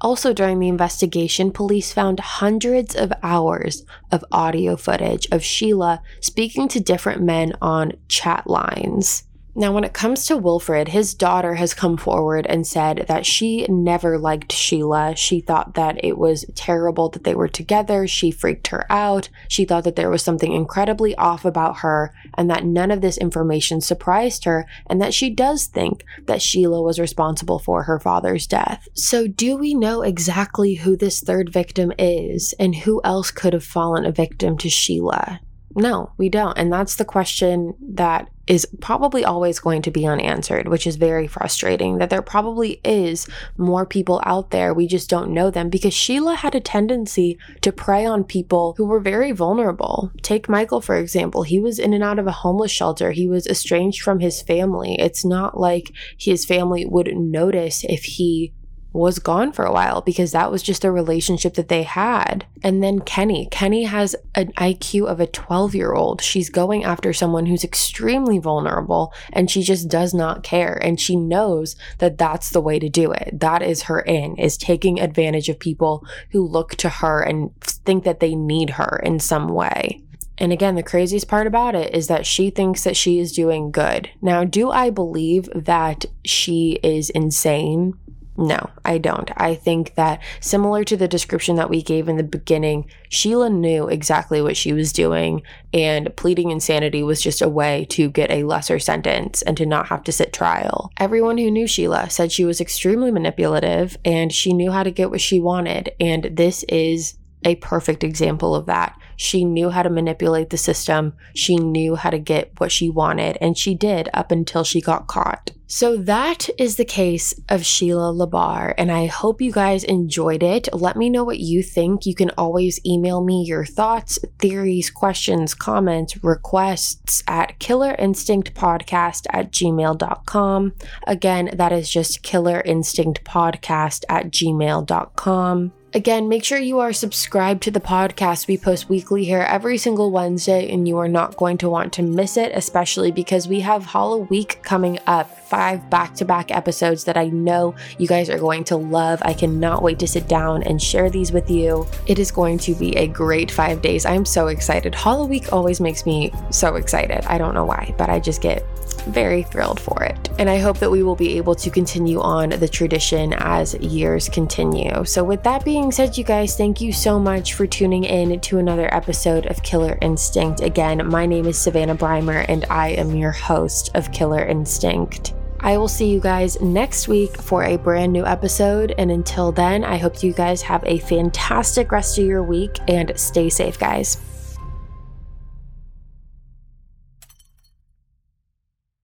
Also, 0.00 0.32
during 0.32 0.58
the 0.58 0.68
investigation, 0.68 1.52
police 1.52 1.92
found 1.92 2.18
hundreds 2.18 2.96
of 2.96 3.12
hours 3.22 3.84
of 4.10 4.24
audio 4.32 4.76
footage 4.76 5.28
of 5.30 5.44
Sheila 5.44 6.02
speaking 6.20 6.66
to 6.68 6.80
different 6.80 7.22
men 7.22 7.52
on 7.62 7.92
chat 8.08 8.48
lines. 8.48 9.22
Now, 9.56 9.72
when 9.72 9.84
it 9.84 9.92
comes 9.92 10.26
to 10.26 10.36
Wilfred, 10.36 10.88
his 10.88 11.14
daughter 11.14 11.54
has 11.54 11.74
come 11.74 11.96
forward 11.96 12.44
and 12.46 12.66
said 12.66 13.04
that 13.06 13.24
she 13.24 13.64
never 13.68 14.18
liked 14.18 14.50
Sheila. 14.50 15.14
She 15.14 15.40
thought 15.40 15.74
that 15.74 16.04
it 16.04 16.18
was 16.18 16.44
terrible 16.56 17.08
that 17.10 17.22
they 17.22 17.36
were 17.36 17.46
together. 17.46 18.08
She 18.08 18.32
freaked 18.32 18.68
her 18.68 18.90
out. 18.90 19.28
She 19.46 19.64
thought 19.64 19.84
that 19.84 19.94
there 19.94 20.10
was 20.10 20.24
something 20.24 20.52
incredibly 20.52 21.14
off 21.14 21.44
about 21.44 21.78
her 21.78 22.12
and 22.36 22.50
that 22.50 22.64
none 22.64 22.90
of 22.90 23.00
this 23.00 23.16
information 23.16 23.80
surprised 23.80 24.44
her 24.44 24.66
and 24.88 25.00
that 25.00 25.14
she 25.14 25.30
does 25.30 25.66
think 25.66 26.04
that 26.24 26.42
Sheila 26.42 26.82
was 26.82 26.98
responsible 26.98 27.60
for 27.60 27.84
her 27.84 28.00
father's 28.00 28.48
death. 28.48 28.88
So, 28.94 29.28
do 29.28 29.56
we 29.56 29.74
know 29.74 30.02
exactly 30.02 30.74
who 30.74 30.96
this 30.96 31.20
third 31.20 31.52
victim 31.52 31.92
is 31.96 32.54
and 32.58 32.74
who 32.74 33.00
else 33.04 33.30
could 33.30 33.52
have 33.52 33.64
fallen 33.64 34.04
a 34.04 34.10
victim 34.10 34.58
to 34.58 34.68
Sheila? 34.68 35.40
No, 35.76 36.12
we 36.16 36.28
don't. 36.28 36.56
And 36.56 36.72
that's 36.72 36.96
the 36.96 37.04
question 37.04 37.74
that 37.80 38.28
is 38.46 38.66
probably 38.80 39.24
always 39.24 39.58
going 39.58 39.82
to 39.82 39.90
be 39.90 40.06
unanswered, 40.06 40.68
which 40.68 40.86
is 40.86 40.96
very 40.96 41.26
frustrating 41.26 41.98
that 41.98 42.10
there 42.10 42.22
probably 42.22 42.80
is 42.84 43.26
more 43.56 43.86
people 43.86 44.20
out 44.24 44.50
there. 44.50 44.74
We 44.74 44.86
just 44.86 45.08
don't 45.08 45.32
know 45.32 45.50
them 45.50 45.70
because 45.70 45.94
Sheila 45.94 46.36
had 46.36 46.54
a 46.54 46.60
tendency 46.60 47.38
to 47.62 47.72
prey 47.72 48.04
on 48.04 48.24
people 48.24 48.74
who 48.76 48.84
were 48.84 49.00
very 49.00 49.32
vulnerable. 49.32 50.12
Take 50.22 50.48
Michael, 50.48 50.80
for 50.80 50.96
example. 50.96 51.42
He 51.42 51.58
was 51.58 51.78
in 51.78 51.94
and 51.94 52.04
out 52.04 52.18
of 52.18 52.26
a 52.26 52.32
homeless 52.32 52.70
shelter. 52.70 53.12
He 53.12 53.26
was 53.26 53.46
estranged 53.46 54.02
from 54.02 54.20
his 54.20 54.42
family. 54.42 54.96
It's 54.98 55.24
not 55.24 55.58
like 55.58 55.92
his 56.18 56.44
family 56.44 56.84
would 56.84 57.14
notice 57.16 57.84
if 57.84 58.04
he 58.04 58.52
was 58.94 59.18
gone 59.18 59.50
for 59.50 59.64
a 59.64 59.72
while 59.72 60.00
because 60.00 60.30
that 60.30 60.52
was 60.52 60.62
just 60.62 60.84
a 60.84 60.90
relationship 60.90 61.54
that 61.54 61.68
they 61.68 61.82
had. 61.82 62.46
And 62.62 62.80
then 62.80 63.00
Kenny. 63.00 63.48
Kenny 63.50 63.82
has 63.84 64.14
an 64.36 64.52
IQ 64.52 65.08
of 65.08 65.18
a 65.18 65.26
12 65.26 65.74
year 65.74 65.92
old. 65.92 66.22
She's 66.22 66.48
going 66.48 66.84
after 66.84 67.12
someone 67.12 67.46
who's 67.46 67.64
extremely 67.64 68.38
vulnerable 68.38 69.12
and 69.32 69.50
she 69.50 69.64
just 69.64 69.88
does 69.88 70.14
not 70.14 70.44
care. 70.44 70.78
And 70.80 71.00
she 71.00 71.16
knows 71.16 71.74
that 71.98 72.18
that's 72.18 72.50
the 72.50 72.60
way 72.60 72.78
to 72.78 72.88
do 72.88 73.10
it. 73.10 73.40
That 73.40 73.62
is 73.62 73.82
her 73.82 74.00
in, 74.00 74.36
is 74.36 74.56
taking 74.56 75.00
advantage 75.00 75.48
of 75.48 75.58
people 75.58 76.06
who 76.30 76.46
look 76.46 76.76
to 76.76 76.88
her 76.88 77.20
and 77.20 77.50
think 77.60 78.04
that 78.04 78.20
they 78.20 78.36
need 78.36 78.70
her 78.70 79.02
in 79.04 79.18
some 79.18 79.48
way. 79.48 80.04
And 80.38 80.52
again, 80.52 80.74
the 80.74 80.82
craziest 80.82 81.28
part 81.28 81.46
about 81.46 81.74
it 81.74 81.94
is 81.94 82.08
that 82.08 82.26
she 82.26 82.50
thinks 82.50 82.82
that 82.84 82.96
she 82.96 83.18
is 83.18 83.32
doing 83.32 83.70
good. 83.70 84.10
Now, 84.20 84.44
do 84.44 84.70
I 84.70 84.90
believe 84.90 85.48
that 85.54 86.06
she 86.24 86.80
is 86.82 87.10
insane? 87.10 87.94
No, 88.36 88.70
I 88.84 88.98
don't. 88.98 89.30
I 89.36 89.54
think 89.54 89.94
that 89.94 90.20
similar 90.40 90.82
to 90.84 90.96
the 90.96 91.06
description 91.06 91.54
that 91.56 91.70
we 91.70 91.82
gave 91.82 92.08
in 92.08 92.16
the 92.16 92.24
beginning, 92.24 92.90
Sheila 93.08 93.48
knew 93.48 93.86
exactly 93.86 94.42
what 94.42 94.56
she 94.56 94.72
was 94.72 94.92
doing, 94.92 95.42
and 95.72 96.14
pleading 96.16 96.50
insanity 96.50 97.04
was 97.04 97.22
just 97.22 97.42
a 97.42 97.48
way 97.48 97.86
to 97.90 98.10
get 98.10 98.32
a 98.32 98.42
lesser 98.42 98.80
sentence 98.80 99.42
and 99.42 99.56
to 99.56 99.66
not 99.66 99.88
have 99.88 100.02
to 100.04 100.12
sit 100.12 100.32
trial. 100.32 100.90
Everyone 100.96 101.38
who 101.38 101.50
knew 101.50 101.68
Sheila 101.68 102.10
said 102.10 102.32
she 102.32 102.44
was 102.44 102.60
extremely 102.60 103.12
manipulative 103.12 103.96
and 104.04 104.32
she 104.32 104.52
knew 104.52 104.72
how 104.72 104.82
to 104.82 104.90
get 104.90 105.10
what 105.10 105.20
she 105.20 105.38
wanted, 105.38 105.92
and 106.00 106.24
this 106.32 106.64
is 106.64 107.16
a 107.44 107.54
perfect 107.56 108.02
example 108.02 108.54
of 108.54 108.66
that. 108.66 108.98
She 109.16 109.44
knew 109.44 109.70
how 109.70 109.82
to 109.82 109.90
manipulate 109.90 110.50
the 110.50 110.56
system. 110.56 111.14
She 111.34 111.56
knew 111.56 111.94
how 111.94 112.10
to 112.10 112.18
get 112.18 112.58
what 112.58 112.72
she 112.72 112.90
wanted, 112.90 113.38
and 113.40 113.56
she 113.56 113.74
did 113.74 114.08
up 114.12 114.32
until 114.32 114.64
she 114.64 114.80
got 114.80 115.06
caught. 115.06 115.52
So 115.66 115.96
that 115.96 116.48
is 116.58 116.76
the 116.76 116.84
case 116.84 117.34
of 117.48 117.64
Sheila 117.64 118.12
LaBarre, 118.12 118.74
and 118.76 118.92
I 118.92 119.06
hope 119.06 119.40
you 119.40 119.50
guys 119.50 119.82
enjoyed 119.82 120.42
it. 120.42 120.68
Let 120.72 120.96
me 120.96 121.08
know 121.08 121.24
what 121.24 121.40
you 121.40 121.62
think. 121.62 122.04
You 122.04 122.14
can 122.14 122.30
always 122.36 122.84
email 122.84 123.24
me 123.24 123.44
your 123.44 123.64
thoughts, 123.64 124.18
theories, 124.38 124.90
questions, 124.90 125.54
comments, 125.54 126.22
requests 126.22 127.22
at 127.26 127.58
killerinstinctpodcast 127.58 129.26
at 129.30 129.50
gmail.com. 129.52 130.72
Again, 131.06 131.50
that 131.54 131.72
is 131.72 131.90
just 131.90 132.22
killerinstinctpodcast 132.22 134.04
at 134.08 134.30
gmail.com. 134.30 135.72
Again, 135.94 136.28
make 136.28 136.42
sure 136.42 136.58
you 136.58 136.80
are 136.80 136.92
subscribed 136.92 137.62
to 137.62 137.70
the 137.70 137.78
podcast. 137.80 138.48
We 138.48 138.58
post 138.58 138.88
weekly 138.88 139.24
here 139.24 139.42
every 139.42 139.78
single 139.78 140.10
Wednesday, 140.10 140.68
and 140.68 140.88
you 140.88 140.98
are 140.98 141.08
not 141.08 141.36
going 141.36 141.56
to 141.58 141.70
want 141.70 141.92
to 141.92 142.02
miss 142.02 142.36
it, 142.36 142.50
especially 142.52 143.12
because 143.12 143.46
we 143.46 143.60
have 143.60 143.84
Hollow 143.84 144.18
Week 144.18 144.60
coming 144.64 144.98
up. 145.06 145.30
Five 145.46 145.88
back 145.90 146.14
to 146.14 146.24
back 146.24 146.50
episodes 146.50 147.04
that 147.04 147.16
I 147.16 147.28
know 147.28 147.74
you 147.98 148.06
guys 148.06 148.30
are 148.30 148.38
going 148.38 148.64
to 148.64 148.76
love. 148.76 149.20
I 149.22 149.34
cannot 149.34 149.82
wait 149.82 149.98
to 150.00 150.08
sit 150.08 150.26
down 150.28 150.62
and 150.62 150.80
share 150.80 151.10
these 151.10 151.32
with 151.32 151.50
you. 151.50 151.86
It 152.06 152.18
is 152.18 152.30
going 152.30 152.58
to 152.58 152.74
be 152.74 152.96
a 152.96 153.06
great 153.06 153.50
five 153.50 153.82
days. 153.82 154.06
I'm 154.06 154.24
so 154.24 154.48
excited. 154.48 154.94
Hollow 154.94 155.26
Week 155.26 155.52
always 155.52 155.80
makes 155.80 156.06
me 156.06 156.32
so 156.50 156.76
excited. 156.76 157.24
I 157.26 157.38
don't 157.38 157.54
know 157.54 157.64
why, 157.64 157.94
but 157.98 158.08
I 158.08 158.20
just 158.20 158.40
get 158.40 158.64
very 159.06 159.42
thrilled 159.42 159.78
for 159.78 160.02
it. 160.02 160.30
And 160.38 160.48
I 160.48 160.58
hope 160.58 160.78
that 160.78 160.90
we 160.90 161.02
will 161.02 161.16
be 161.16 161.36
able 161.36 161.54
to 161.56 161.70
continue 161.70 162.20
on 162.20 162.50
the 162.50 162.68
tradition 162.68 163.34
as 163.34 163.74
years 163.74 164.28
continue. 164.28 165.04
So, 165.04 165.22
with 165.22 165.42
that 165.44 165.64
being 165.64 165.92
said, 165.92 166.16
you 166.16 166.24
guys, 166.24 166.56
thank 166.56 166.80
you 166.80 166.92
so 166.92 167.18
much 167.18 167.54
for 167.54 167.66
tuning 167.66 168.04
in 168.04 168.40
to 168.40 168.58
another 168.58 168.92
episode 168.94 169.46
of 169.46 169.62
Killer 169.62 169.98
Instinct. 170.00 170.60
Again, 170.60 171.06
my 171.06 171.26
name 171.26 171.46
is 171.46 171.58
Savannah 171.58 171.94
Brymer, 171.94 172.44
and 172.48 172.64
I 172.70 172.90
am 172.90 173.14
your 173.14 173.32
host 173.32 173.90
of 173.94 174.10
Killer 174.12 174.44
Instinct. 174.44 175.34
I 175.64 175.78
will 175.78 175.88
see 175.88 176.10
you 176.10 176.20
guys 176.20 176.60
next 176.60 177.08
week 177.08 177.38
for 177.40 177.64
a 177.64 177.78
brand 177.78 178.12
new 178.12 178.26
episode. 178.26 178.94
And 178.98 179.10
until 179.10 179.50
then, 179.50 179.82
I 179.82 179.96
hope 179.96 180.22
you 180.22 180.34
guys 180.34 180.60
have 180.60 180.84
a 180.84 180.98
fantastic 180.98 181.90
rest 181.90 182.18
of 182.18 182.26
your 182.26 182.42
week 182.42 182.78
and 182.86 183.18
stay 183.18 183.48
safe, 183.48 183.78
guys. 183.78 184.18